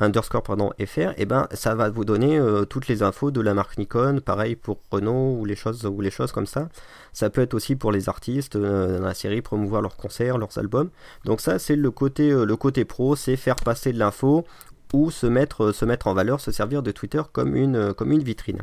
underscore 0.00 0.42
pardon 0.42 0.70
FR, 0.84 1.10
et 1.10 1.14
eh 1.18 1.24
ben 1.24 1.46
ça 1.52 1.76
va 1.76 1.90
vous 1.90 2.04
donner 2.04 2.38
euh, 2.38 2.64
toutes 2.64 2.88
les 2.88 3.04
infos 3.04 3.30
de 3.30 3.40
la 3.40 3.54
marque 3.54 3.78
Nikon, 3.78 4.20
pareil 4.20 4.56
pour 4.56 4.80
Renault 4.90 5.36
ou 5.38 5.44
les 5.44 5.54
choses 5.54 5.86
ou 5.86 6.00
les 6.00 6.10
choses 6.10 6.32
comme 6.32 6.46
ça. 6.46 6.68
Ça 7.12 7.30
peut 7.30 7.40
être 7.40 7.54
aussi 7.54 7.76
pour 7.76 7.92
les 7.92 8.08
artistes 8.08 8.56
euh, 8.56 8.98
dans 8.98 9.06
la 9.06 9.14
série 9.14 9.42
promouvoir 9.42 9.80
leurs 9.80 9.96
concerts, 9.96 10.38
leurs 10.38 10.58
albums. 10.58 10.90
Donc 11.24 11.40
ça 11.40 11.60
c'est 11.60 11.76
le 11.76 11.90
côté 11.92 12.30
le 12.30 12.56
côté 12.56 12.84
pro, 12.84 13.14
c'est 13.14 13.36
faire 13.36 13.56
passer 13.56 13.92
de 13.92 13.98
l'info 14.00 14.44
ou 14.92 15.12
se 15.12 15.26
mettre 15.28 15.70
se 15.70 15.84
mettre 15.84 16.08
en 16.08 16.14
valeur, 16.14 16.40
se 16.40 16.50
servir 16.50 16.82
de 16.82 16.90
Twitter 16.90 17.22
comme 17.32 17.54
une 17.54 17.94
comme 17.94 18.10
une 18.10 18.24
vitrine. 18.24 18.62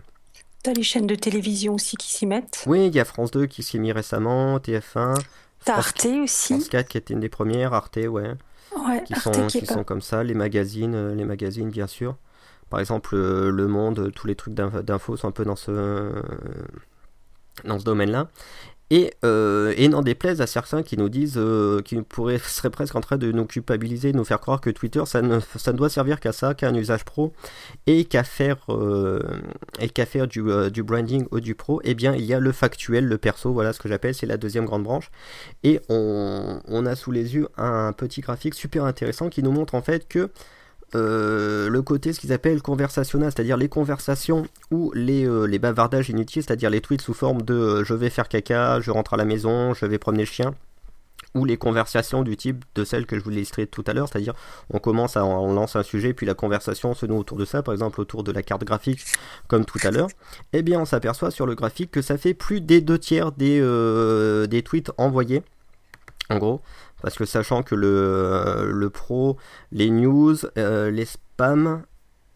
T'as 0.61 0.73
les 0.73 0.83
chaînes 0.83 1.07
de 1.07 1.15
télévision 1.15 1.73
aussi 1.73 1.95
qui 1.95 2.11
s'y 2.11 2.25
mettent? 2.25 2.63
Oui, 2.67 2.87
il 2.87 2.95
y 2.95 2.99
a 2.99 3.05
France 3.05 3.31
2 3.31 3.47
qui 3.47 3.63
s'y 3.63 3.77
est 3.77 3.79
mis 3.81 3.91
récemment, 3.91 4.57
TF1. 4.59 5.15
T'as 5.65 5.77
Arte 5.77 6.05
aussi. 6.05 6.53
France 6.53 6.69
4 6.69 6.87
qui 6.87 6.97
était 6.97 7.13
une 7.13 7.19
des 7.19 7.29
premières, 7.29 7.73
Arte, 7.73 7.97
ouais. 7.97 8.33
Ouais, 8.75 9.03
qui 9.03 9.13
sont, 9.15 9.47
qui, 9.47 9.65
sont 9.65 9.83
comme 9.83 10.01
ça, 10.01 10.23
les 10.23 10.33
magazines, 10.33 10.95
euh, 10.95 11.15
les 11.15 11.25
magazines 11.25 11.69
bien 11.69 11.87
sûr. 11.87 12.17
Par 12.69 12.79
exemple, 12.79 13.15
euh, 13.15 13.51
Le 13.51 13.67
Monde, 13.67 14.11
tous 14.15 14.25
les 14.25 14.35
trucs 14.35 14.55
d'infos 14.55 15.15
sont 15.15 15.27
un 15.27 15.31
peu 15.31 15.45
dans 15.45 15.55
ce, 15.55 16.11
dans 17.65 17.77
ce 17.77 17.83
domaine-là. 17.83 18.29
Et, 18.89 19.11
euh, 19.23 19.73
n'en 19.87 20.01
déplaise 20.01 20.41
à 20.41 20.47
certains 20.47 20.83
qui 20.83 20.97
nous 20.97 21.09
disent, 21.09 21.37
euh, 21.37 21.81
qui 21.81 21.95
pourraient, 22.01 22.37
seraient 22.45 22.69
presque 22.69 22.95
en 22.95 23.01
train 23.01 23.17
de 23.17 23.31
nous 23.31 23.45
culpabiliser, 23.45 24.11
de 24.11 24.17
nous 24.17 24.25
faire 24.25 24.39
croire 24.39 24.61
que 24.61 24.69
Twitter, 24.69 25.03
ça 25.05 25.21
ne, 25.21 25.39
doit 25.71 25.89
servir 25.89 26.19
qu'à 26.19 26.31
ça, 26.31 26.53
qu'à 26.53 26.67
un 26.67 26.75
usage 26.75 27.03
pro, 27.05 27.33
et 27.87 28.05
qu'à 28.05 28.23
faire, 28.23 28.57
euh, 28.69 29.19
faire 30.05 30.27
du, 30.27 30.83
branding 30.83 31.25
ou 31.31 31.39
du 31.39 31.55
pro, 31.55 31.81
eh 31.83 31.93
bien 31.95 32.13
il 32.15 32.25
y 32.25 32.33
a 32.33 32.39
le 32.39 32.51
factuel, 32.51 33.05
le 33.05 33.17
perso, 33.17 33.53
voilà 33.53 33.73
ce 33.73 33.79
que 33.79 33.89
j'appelle, 33.89 34.13
c'est 34.13 34.25
la 34.25 34.37
deuxième 34.37 34.65
grande 34.65 34.83
branche. 34.83 35.11
Et 35.63 35.79
on, 35.89 36.85
a 36.85 36.95
sous 36.95 37.11
les 37.11 37.35
yeux 37.35 37.47
un 37.57 37.93
petit 37.93 38.21
graphique 38.21 38.53
super 38.53 38.85
intéressant 38.85 39.29
qui 39.29 39.41
nous 39.41 39.51
montre 39.51 39.75
en 39.75 39.81
fait 39.81 40.07
que 40.07 40.29
euh, 40.95 41.69
le 41.69 41.81
côté 41.81 42.13
ce 42.13 42.19
qu'ils 42.19 42.33
appellent 42.33 42.61
conversationnel, 42.61 43.31
c'est-à-dire 43.31 43.57
les 43.57 43.69
conversations 43.69 44.45
ou 44.71 44.91
les, 44.93 45.25
euh, 45.27 45.57
bavardages 45.57 46.09
inutiles, 46.09 46.43
c'est-à-dire 46.43 46.69
les 46.69 46.81
tweets 46.81 47.01
sous 47.01 47.13
forme 47.13 47.41
de 47.41 47.53
euh, 47.53 47.83
je 47.83 47.93
vais 47.93 48.09
faire 48.09 48.27
caca, 48.27 48.79
je 48.79 48.91
rentre 48.91 49.13
à 49.13 49.17
la 49.17 49.25
maison, 49.25 49.73
je 49.73 49.85
vais 49.85 49.97
promener 49.97 50.23
le 50.23 50.29
chien, 50.29 50.53
ou 51.35 51.45
les 51.45 51.57
conversations 51.57 52.23
du 52.23 52.37
type 52.37 52.65
de 52.75 52.83
celles 52.83 53.05
que 53.05 53.17
je 53.17 53.23
vous 53.23 53.31
illustrais 53.31 53.65
tout 53.65 53.83
à 53.87 53.93
l'heure, 53.93 54.07
c'est-à-dire 54.07 54.33
on 54.69 54.79
commence 54.79 55.17
à 55.17 55.25
on 55.25 55.53
lance 55.53 55.75
un 55.75 55.83
sujet 55.83 56.13
puis 56.13 56.25
la 56.25 56.33
conversation 56.33 56.93
se 56.93 57.05
noue 57.05 57.17
autour 57.17 57.37
de 57.37 57.45
ça, 57.45 57.63
par 57.63 57.73
exemple 57.73 58.01
autour 58.01 58.23
de 58.23 58.31
la 58.31 58.43
carte 58.43 58.63
graphique 58.63 59.03
comme 59.47 59.65
tout 59.65 59.79
à 59.83 59.91
l'heure, 59.91 60.09
eh 60.53 60.61
bien 60.61 60.79
on 60.79 60.85
s'aperçoit 60.85 61.31
sur 61.31 61.45
le 61.45 61.55
graphique 61.55 61.91
que 61.91 62.01
ça 62.01 62.17
fait 62.17 62.33
plus 62.33 62.61
des 62.61 62.81
deux 62.81 62.99
tiers 62.99 63.31
des, 63.31 63.59
des 64.47 64.61
tweets 64.63 64.91
envoyés. 64.97 65.43
En 66.29 66.37
gros, 66.37 66.61
parce 67.03 67.17
que 67.17 67.25
sachant 67.25 67.61
que 67.61 67.75
le, 67.75 68.71
le 68.71 68.89
pro, 68.89 69.37
les 69.71 69.91
news, 69.91 70.37
euh, 70.57 70.89
les 70.89 71.05
spams 71.05 71.83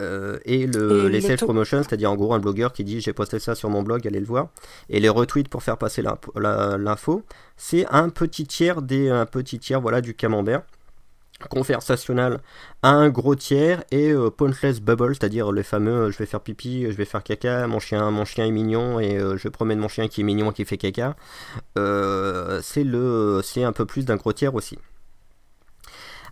euh, 0.02 0.38
et, 0.46 0.68
le, 0.68 1.08
les 1.08 1.22
sales 1.22 1.38
promotion, 1.38 1.82
c'est-à-dire 1.82 2.12
en 2.12 2.16
gros 2.16 2.34
un 2.34 2.40
blogueur 2.40 2.74
qui 2.74 2.84
dit 2.84 3.00
j'ai 3.00 3.14
posté 3.14 3.40
ça 3.40 3.56
sur 3.56 3.70
mon 3.70 3.82
blog, 3.82 4.06
allez 4.06 4.20
le 4.20 4.26
voir, 4.26 4.50
et 4.90 5.00
les 5.00 5.10
retweets 5.10 5.48
pour 5.48 5.64
faire 5.64 5.78
passer 5.78 6.04
l'info, 6.36 7.24
c'est 7.56 7.88
un 7.88 8.10
petit 8.10 8.46
tiers 8.46 8.82
des 8.82 9.10
un 9.10 9.26
petit 9.26 9.58
tiers 9.58 9.82
voilà 9.82 10.02
du 10.02 10.14
camembert 10.14 10.64
conversationnel 11.50 12.40
à 12.82 12.90
un 12.90 13.10
gros 13.10 13.36
tiers 13.36 13.84
et 13.92 14.12
euh, 14.12 14.30
pointless 14.30 14.82
bubble, 14.82 15.16
c'est-à-dire 15.16 15.52
le 15.52 15.64
fameux 15.64 15.92
euh, 15.92 16.12
je 16.12 16.18
vais 16.18 16.26
faire 16.26 16.42
pipi, 16.42 16.86
je 16.86 16.98
vais 16.98 17.06
faire 17.06 17.24
caca, 17.24 17.68
mon 17.68 17.80
chien, 17.80 18.10
mon 18.12 18.26
chien 18.26 18.46
est 18.46 18.52
mignon 18.52 19.00
et 19.00 19.18
euh, 19.18 19.38
je 19.38 19.48
promène 19.48 19.80
mon 19.80 19.88
chien 19.88 20.08
qui 20.08 20.22
est 20.22 20.24
mignon 20.24 20.52
et 20.52 20.54
qui 20.54 20.66
fait 20.66 20.78
caca. 20.78 21.16
c'est 21.76 22.84
le, 22.84 23.42
c'est 23.44 23.64
un 23.64 23.74
peu 23.74 23.86
plus 23.86 24.06
d'un 24.06 24.16
gros 24.16 24.34
tiers 24.34 24.56
aussi. 24.56 24.78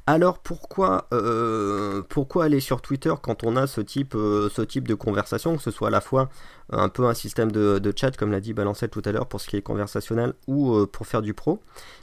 Alors 0.07 0.37
pourquoi, 0.37 1.07
euh, 1.13 2.03
pourquoi 2.09 2.45
aller 2.45 2.59
sur 2.59 2.81
Twitter 2.81 3.13
quand 3.23 3.43
on 3.43 3.55
a 3.55 3.65
ce 3.65 3.81
type, 3.81 4.13
euh, 4.13 4.49
ce 4.49 4.61
type 4.61 4.87
de 4.87 4.93
conversation, 4.93 5.57
que 5.57 5.63
ce 5.63 5.71
soit 5.71 5.87
à 5.87 5.91
la 5.91 6.01
fois 6.01 6.29
un 6.69 6.89
peu 6.89 7.05
un 7.05 7.15
système 7.15 7.51
de, 7.51 7.93
chat, 7.95 8.15
comme 8.15 8.31
l'a 8.31 8.39
dit 8.39 8.53
Balancet 8.53 8.87
tout 8.87 9.01
à 9.05 9.11
l'heure, 9.11 9.25
pour 9.27 9.41
ce 9.41 9.47
qui 9.47 9.57
est 9.57 9.63
conversationnel, 9.63 10.33
ou 10.47 10.75
euh, 10.75 10.85
pour 10.85 11.07
faire 11.07 11.23
du 11.23 11.33
pro? 11.33 11.59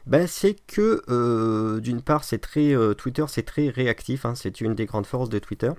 Ben, 0.07 0.27
C'est 0.27 0.57
que 0.67 1.79
d'une 1.79 2.03
part, 2.03 2.25
c'est 2.25 2.39
très, 2.39 2.75
Twitter 2.97 3.25
c'est 3.29 3.45
très 3.45 3.69
réactif, 3.69 4.25
hein, 4.27 4.35
c'est 4.35 4.61
une 4.61 4.75
des 4.75 4.87
grandes 4.87 5.07
forces 5.07 5.29
de 5.29 5.39
Twitter. 5.39 5.71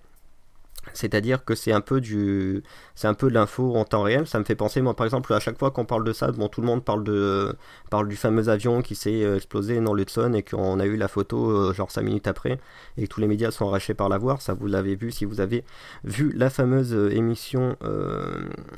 C'est-à-dire 0.92 1.46
que 1.46 1.56
c'est 1.56 1.72
un 1.72 1.82
peu 1.82 2.02
du, 2.02 2.63
c'est 2.96 3.08
un 3.08 3.13
peu 3.13 3.30
de 3.30 3.34
l'info 3.34 3.75
en 3.75 3.86
temps 3.86 4.04
réel. 4.04 4.28
Ça 4.28 4.40
me 4.40 4.44
fait 4.44 4.56
penser, 4.56 4.82
moi, 4.82 4.96
par 4.96 5.06
exemple, 5.06 5.34
à 5.34 5.40
chaque 5.40 5.58
fois 5.58 5.72
qu'on 5.72 5.86
parle 5.86 6.04
de 6.04 6.13
ça, 6.13 6.32
bon, 6.32 6.50
tout 6.50 6.62
le 6.62 6.68
monde 6.68 6.84
parle 6.84 7.04
de, 7.04 7.56
parle 7.90 8.08
du 8.08 8.16
fameux 8.16 8.50
avion 8.50 8.82
qui 8.82 8.96
s'est 8.96 9.24
euh, 9.24 9.38
explosé 9.38 9.80
dans 9.80 9.94
l'Hudson 9.94 10.34
et 10.34 10.44
qu'on 10.44 10.80
a 10.80 10.86
eu 10.86 10.98
la 10.98 11.08
photo 11.08 11.50
euh, 11.50 11.74
genre 11.74 11.90
5 11.90 12.02
minutes 12.02 12.28
après 12.28 12.60
et 12.98 13.04
que 13.04 13.08
tous 13.08 13.22
les 13.22 13.28
médias 13.28 13.52
sont 13.52 13.68
arrachés 13.68 13.94
par 13.94 14.10
la 14.10 14.18
voir. 14.18 14.42
Ça, 14.42 14.54
vous 14.54 14.68
l'avez 14.68 14.96
vu 14.96 15.12
si 15.12 15.25
vous 15.25 15.40
avez 15.40 15.63
vu 16.04 16.32
la 16.36 16.50
fameuse 16.50 16.93
euh, 16.93 17.10
émission 17.12 17.78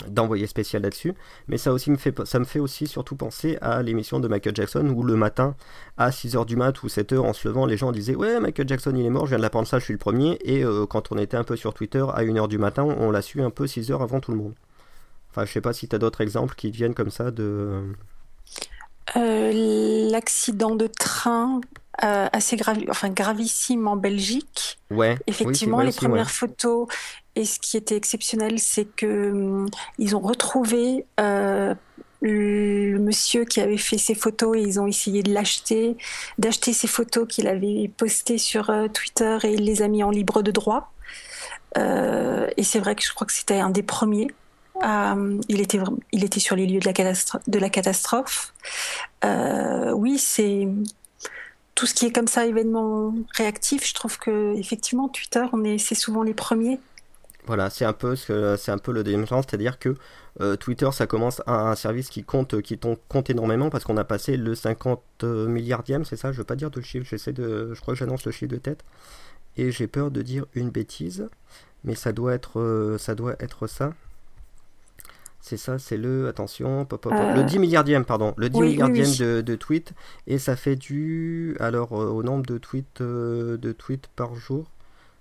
d'envoyé 0.08 0.48
spécial 0.48 0.84
là-dessus. 0.84 1.13
Mais 1.48 1.58
ça 1.58 1.74
aussi 1.74 1.91
me 1.91 1.98
fait, 1.98 2.26
ça 2.26 2.39
me 2.39 2.46
fait 2.46 2.60
aussi 2.60 2.88
surtout 2.88 3.15
penser 3.15 3.58
à 3.62 3.82
l'émission 3.82 4.20
de 4.20 4.28
Michael 4.28 4.56
Jackson 4.56 4.88
où 4.96 5.04
le 5.04 5.15
matin 5.15 5.56
à 5.98 6.10
6h 6.10 6.46
du 6.46 6.56
mat 6.56 6.84
ou 6.84 6.88
7h 6.88 7.20
en 7.20 7.34
se 7.34 7.48
levant, 7.48 7.66
les 7.66 7.78
gens 7.78 7.92
disaient 7.92 8.16
ouais 8.16 8.40
Michael 8.40 8.68
Jackson 8.68 8.94
il 8.96 9.06
est 9.06 9.10
mort, 9.10 9.26
je 9.26 9.30
viens 9.30 9.38
de 9.38 9.44
l'apprendre 9.44 9.68
ça, 9.68 9.80
je 9.80 9.86
suis 9.86 9.94
le 9.94 10.00
premier. 10.00 10.38
Et 10.44 10.64
quand 10.90 11.12
on 11.12 11.18
était 11.18 11.38
un 11.38 11.44
peu 11.44 11.56
sur 11.56 11.74
Twitter 11.74 12.06
à 12.14 12.24
1h 12.24 12.48
du 12.48 12.58
matin, 12.58 12.84
on 12.84 13.12
l'a 13.12 13.22
su 13.22 13.42
un 13.42 13.50
peu 13.50 13.68
6 13.68 13.92
heures 13.92 14.02
avant 14.02 14.20
tout 14.20 14.32
le 14.32 14.38
monde. 14.38 14.54
Enfin, 15.36 15.46
je 15.46 15.52
sais 15.52 15.62
pas 15.62 15.74
si 15.74 15.90
tu 15.90 15.96
as 15.96 16.00
d'autres 16.00 16.22
exemples 16.22 16.56
qui 16.56 16.72
viennent 16.72 16.94
comme 16.94 17.12
ça 17.12 17.30
de. 17.30 17.94
Euh, 19.18 20.10
l'accident 20.10 20.76
de 20.76 20.88
train 20.88 21.60
euh, 22.04 22.28
assez 22.32 22.56
grave, 22.56 22.78
enfin 22.90 23.10
gravissime 23.10 23.86
en 23.88 23.98
Belgique. 23.98 24.80
Ouais. 24.92 25.18
Effectivement, 25.28 25.82
les 25.82 25.92
premières 25.92 26.32
photos. 26.32 26.88
Et 27.36 27.44
ce 27.44 27.60
qui 27.60 27.76
était 27.76 27.98
exceptionnel, 27.98 28.60
c'est 28.60 28.86
que 28.86 29.32
hum, 29.32 29.70
ils 29.98 30.16
ont 30.16 30.22
retrouvé 30.22 31.06
euh, 31.20 31.76
le 32.32 33.00
monsieur 33.00 33.46
qui 33.46 33.62
avait 33.62 33.78
fait 33.78 33.98
ces 33.98 34.16
photos 34.16 34.58
et 34.58 34.62
ils 34.62 34.80
ont 34.80 34.88
essayé 34.88 35.24
de 35.24 35.34
l'acheter, 35.34 35.96
d'acheter 36.38 36.74
ces 36.74 36.88
photos 36.88 37.28
qu'il 37.28 37.48
avait 37.48 37.92
postées 37.98 38.38
sur 38.38 38.72
Twitter 38.94 39.38
et 39.44 39.54
il 39.54 39.64
les 39.64 39.82
a 39.82 39.88
mis 39.88 40.04
en 40.04 40.10
libre 40.10 40.42
de 40.42 40.52
droit. 40.52 40.92
Euh, 41.78 42.48
et 42.58 42.64
c'est 42.64 42.80
vrai 42.80 42.96
que 42.96 43.04
je 43.04 43.14
crois 43.14 43.28
que 43.28 43.34
c'était 43.34 43.60
un 43.60 43.70
des 43.70 43.84
premiers. 43.84 44.28
Euh, 44.84 45.40
il, 45.48 45.62
était, 45.62 45.80
il 46.12 46.24
était 46.24 46.40
sur 46.40 46.56
les 46.56 46.66
lieux 46.66 46.80
de 46.80 47.60
la, 47.60 47.70
catastrophe. 47.70 48.54
Euh, 49.24 49.92
oui, 49.92 50.18
c'est 50.18 50.68
tout 51.76 51.86
ce 51.86 51.94
qui 51.94 52.06
est 52.06 52.12
comme 52.12 52.28
ça, 52.28 52.46
événement 52.46 53.14
réactif. 53.36 53.88
Je 53.88 53.94
trouve 53.94 54.18
que 54.18 54.56
effectivement, 54.58 55.10
Twitter, 55.10 55.44
on 55.54 55.64
est, 55.64 55.78
c'est 55.78 55.96
souvent 55.96 56.24
les 56.24 56.34
premiers. 56.34 56.80
Voilà, 57.48 57.70
c'est 57.70 57.86
un 57.86 57.94
peu 57.94 58.16
ce 58.16 58.56
c'est 58.58 58.72
un 58.72 58.78
peu 58.78 58.92
le 58.92 59.04
deuxième 59.04 59.28
sens, 59.28 59.46
c'est-à-dire 59.48 59.78
que 59.80 59.96
Twitter, 60.60 60.90
ça 60.92 61.08
commence 61.08 61.42
à 61.46 61.70
un 61.70 61.76
service 61.76 62.10
qui 62.10 62.24
compte, 62.24 62.62
qui 62.62 62.78
compte 63.08 63.30
énormément 63.30 63.70
parce 63.70 63.84
qu'on 63.84 63.98
a 63.98 64.04
passé 64.04 64.36
le 64.36 64.54
50 64.54 65.24
milliardième, 65.24 66.04
c'est 66.04 66.18
ça? 66.18 66.32
Je 66.32 66.38
veux 66.40 66.44
pas 66.44 66.56
dire 66.56 66.72
de 66.72 66.82
chiffre, 66.82 67.06
j'essaie 67.10 67.32
de, 67.32 67.74
je 67.74 67.80
crois 67.80 67.94
que 67.94 68.00
j'annonce 68.00 68.26
le 68.26 68.32
chiffre 68.32 68.52
de 68.52 68.58
tête. 68.58 68.84
Et 69.58 69.72
j'ai 69.72 69.88
peur 69.88 70.12
de 70.12 70.22
dire 70.22 70.46
une 70.54 70.70
bêtise, 70.70 71.30
mais 71.84 71.96
ça 71.96 72.12
doit 72.12 72.34
être, 72.34 72.60
euh, 72.60 72.98
ça, 72.98 73.16
doit 73.16 73.36
être 73.40 73.68
ça. 73.68 73.94
C'est 75.40 75.58
ça, 75.58 75.78
c'est 75.80 75.98
le, 75.98 76.28
attention, 76.28 76.88
le 77.36 77.44
10 77.44 77.56
euh, 77.56 77.60
milliardième, 77.60 78.04
pardon, 78.04 78.34
le 78.36 78.50
10 78.50 78.60
milliardième 78.60 79.16
De, 79.16 79.42
de, 79.42 79.56
tweets, 79.56 79.94
et 80.28 80.40
ça 80.40 80.56
fait 80.56 80.76
du, 80.76 81.56
alors 81.60 81.94
euh, 81.94 82.08
au 82.08 82.24
nombre 82.24 82.46
de 82.46 82.58
tweets, 82.58 83.02
de 83.02 83.72
tweets 83.72 84.08
par 84.16 84.36
jour, 84.36 84.66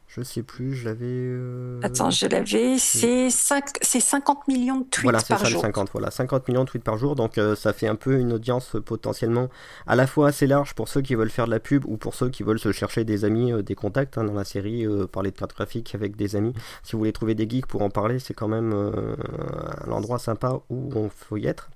je 0.07 0.23
sais 0.23 0.43
plus, 0.43 0.75
je 0.75 0.85
l'avais. 0.85 1.07
Euh, 1.07 1.81
Attends, 1.83 2.11
je 2.11 2.27
l'avais. 2.27 2.79
C'est 2.79 3.31
50 3.31 4.47
millions 4.47 4.81
de 4.81 4.85
tweets 4.85 5.03
voilà, 5.03 5.21
par 5.21 5.41
ça, 5.41 5.49
jour. 5.49 5.61
50, 5.61 5.91
voilà, 5.93 6.11
50 6.11 6.47
millions 6.47 6.65
de 6.65 6.69
tweets 6.69 6.85
par 6.85 6.99
jour. 6.99 7.17
Donc 7.17 7.37
euh, 7.37 7.57
ça 7.57 7.73
fait 7.73 7.89
un 7.89 7.97
peu 7.97 8.19
une 8.21 8.33
audience 8.33 8.77
potentiellement 8.85 9.49
à 9.87 9.97
la 9.97 10.07
fois 10.07 10.29
assez 10.29 10.47
large 10.47 10.75
pour 10.75 10.89
ceux 10.89 11.01
qui 11.01 11.17
veulent 11.17 11.31
faire 11.31 11.47
de 11.47 11.51
la 11.51 11.59
pub 11.59 11.85
ou 11.87 11.97
pour 11.97 12.15
ceux 12.15 12.29
qui 12.29 12.45
veulent 12.45 12.61
se 12.61 12.71
chercher 12.71 13.05
des 13.05 13.25
amis, 13.25 13.53
euh, 13.53 13.63
des 13.63 13.75
contacts. 13.75 14.17
Hein, 14.17 14.25
dans 14.25 14.35
la 14.35 14.45
série, 14.45 14.87
parler 15.11 15.33
de 15.33 15.37
carte 15.37 15.55
graphique 15.55 15.95
avec 15.95 16.15
des 16.15 16.37
amis. 16.37 16.53
Si 16.83 16.93
vous 16.93 16.99
voulez 16.99 17.13
trouver 17.13 17.35
des 17.35 17.49
geeks 17.49 17.67
pour 17.67 17.83
en 17.83 17.91
parler, 17.91 18.19
c'est 18.21 18.35
quand 18.35 18.49
même 18.49 18.73
un 18.73 19.91
endroit 19.91 20.19
sympa 20.19 20.61
où 20.71 20.91
on 20.95 21.09
faut 21.09 21.37
y 21.37 21.47
être. 21.47 21.71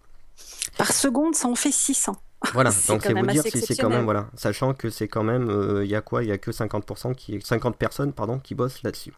Par 0.79 0.93
seconde, 0.93 1.35
ça 1.35 1.49
en 1.49 1.55
fait 1.55 1.73
600. 1.73 2.17
Voilà, 2.53 2.71
donc 2.88 3.03
c'est 3.03 3.12
vous 3.12 3.27
dire 3.27 3.43
si 3.43 3.61
c'est 3.61 3.77
quand 3.77 3.91
même 3.91 4.05
voilà, 4.05 4.29
sachant 4.35 4.73
que 4.73 4.91
c'est 4.91 5.09
quand 5.09 5.25
même 5.25 5.51
euh, 5.51 5.85
il 5.85 5.91
y 5.91 5.97
a 5.97 6.01
quoi, 6.01 6.23
il 6.23 6.29
y 6.29 6.33
a 6.33 6.38
que 6.38 6.53
50% 6.53 7.14
qui 7.14 7.41
50 7.43 7.77
personnes 7.77 8.12
pardon 8.12 8.38
qui 8.38 8.55
bossent 8.55 8.83
là-dessus. 8.83 9.12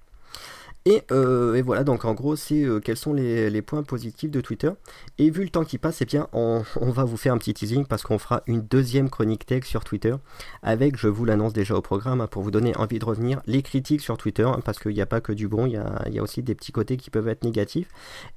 Euh, 0.88 1.55
et, 1.55 1.62
voilà, 1.62 1.85
donc 1.85 2.05
en 2.05 2.14
gros, 2.14 2.37
c'est 2.37 2.64
euh, 2.64 2.81
quels 2.81 2.97
sont 2.97 3.12
les, 3.12 3.62
points 3.62 3.83
positifs 3.83 4.31
de 4.31 4.40
Twitter. 4.40 4.71
Et 5.19 5.31
vu 5.31 5.43
le 5.43 5.51
temps 5.51 5.64
qui 5.64 5.79
passe, 5.79 6.01
eh 6.01 6.07
bien, 6.07 6.29
on, 6.33 6.62
va 6.77 7.05
vous 7.05 7.16
faire 7.16 7.35
un 7.35 7.38
petit 7.38 7.55
teasing 7.55 7.85
parce 7.87 8.03
qu'on 8.03 8.19
fera 8.19 8.43
une 8.47 8.62
deuxième 8.62 9.11
chronique 9.11 9.47
tech 9.47 9.64
sur 9.64 9.85
Twitter 9.85 10.14
avec, 10.62 10.97
je 10.97 11.09
vous 11.09 11.25
l'annonce 11.25 11.53
déjà 11.53 11.75
au 11.75 11.83
programme, 11.83 12.21
hein, 12.21 12.27
pour 12.27 12.43
vous 12.43 12.51
donner 12.51 12.75
envie 12.77 12.99
de 12.99 13.05
revenir, 13.05 13.40
les 13.47 13.62
critiques 13.62 14.01
sur 14.01 14.16
Twitter, 14.16 14.45
hein, 14.45 14.61
parce 14.64 14.79
qu'il 14.79 14.95
n'y 14.95 15.01
a 15.01 15.07
pas 15.07 15.21
que 15.21 15.33
du 15.33 15.49
bon, 15.49 15.66
il 15.66 15.73
y 15.73 15.77
a, 16.19 16.23
aussi 16.23 16.43
des 16.43 16.55
petits 16.55 16.73
côtés 16.73 16.97
qui 16.97 17.11
peuvent 17.11 17.29
être 17.29 17.45
négatifs. 17.45 17.88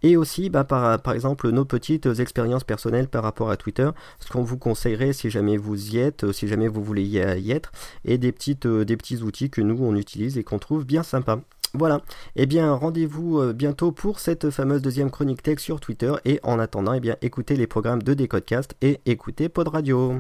Et 0.01 0.17
aussi, 0.17 0.49
bah, 0.49 0.63
par, 0.63 1.13
exemple, 1.13 1.49
nos 1.49 1.65
petites 1.65 2.07
expériences 2.19 2.63
personnelles 2.63 3.07
par 3.07 3.23
rapport 3.23 3.49
à 3.49 3.57
Twitter, 3.57 3.89
ce 4.19 4.29
qu'on 4.31 4.43
vous 4.43 4.57
conseillerait 4.57 5.13
si 5.13 5.29
jamais 5.29 5.57
vous 5.57 5.95
y 5.95 5.99
êtes, 5.99 6.31
si 6.31 6.47
jamais 6.47 6.67
vous 6.67 6.83
voulez 6.83 7.03
y 7.03 7.17
être, 7.51 7.71
et 8.05 8.15
euh, 8.15 8.85
des 8.85 8.97
petits 8.97 9.21
outils 9.21 9.49
que 9.49 9.61
nous, 9.61 9.83
on 9.83 9.95
utilise 9.95 10.37
et 10.37 10.43
qu'on 10.43 10.59
trouve 10.59 10.85
bien 10.85 11.03
sympa. 11.03 11.39
Voilà. 11.75 12.01
Eh 12.35 12.45
bien, 12.45 12.71
rendez-vous 12.71 13.39
euh, 13.39 13.51
bientôt 13.51 13.91
pour 13.91 14.19
cette 14.19 14.51
fameuse 14.51 14.83
deuxième 14.83 15.09
chronique 15.09 15.41
tech 15.41 15.57
sur 15.57 15.79
Twitter. 15.79 16.13
Et 16.23 16.39
en 16.43 16.59
attendant, 16.59 16.93
eh 16.93 16.99
bien, 16.99 17.15
écoutez 17.23 17.55
les 17.55 17.65
programmes 17.65 18.03
de 18.03 18.13
Decodecast 18.13 18.75
et 18.81 18.99
écoutez 19.07 19.49
Pod 19.49 19.69
Radio. 19.69 20.13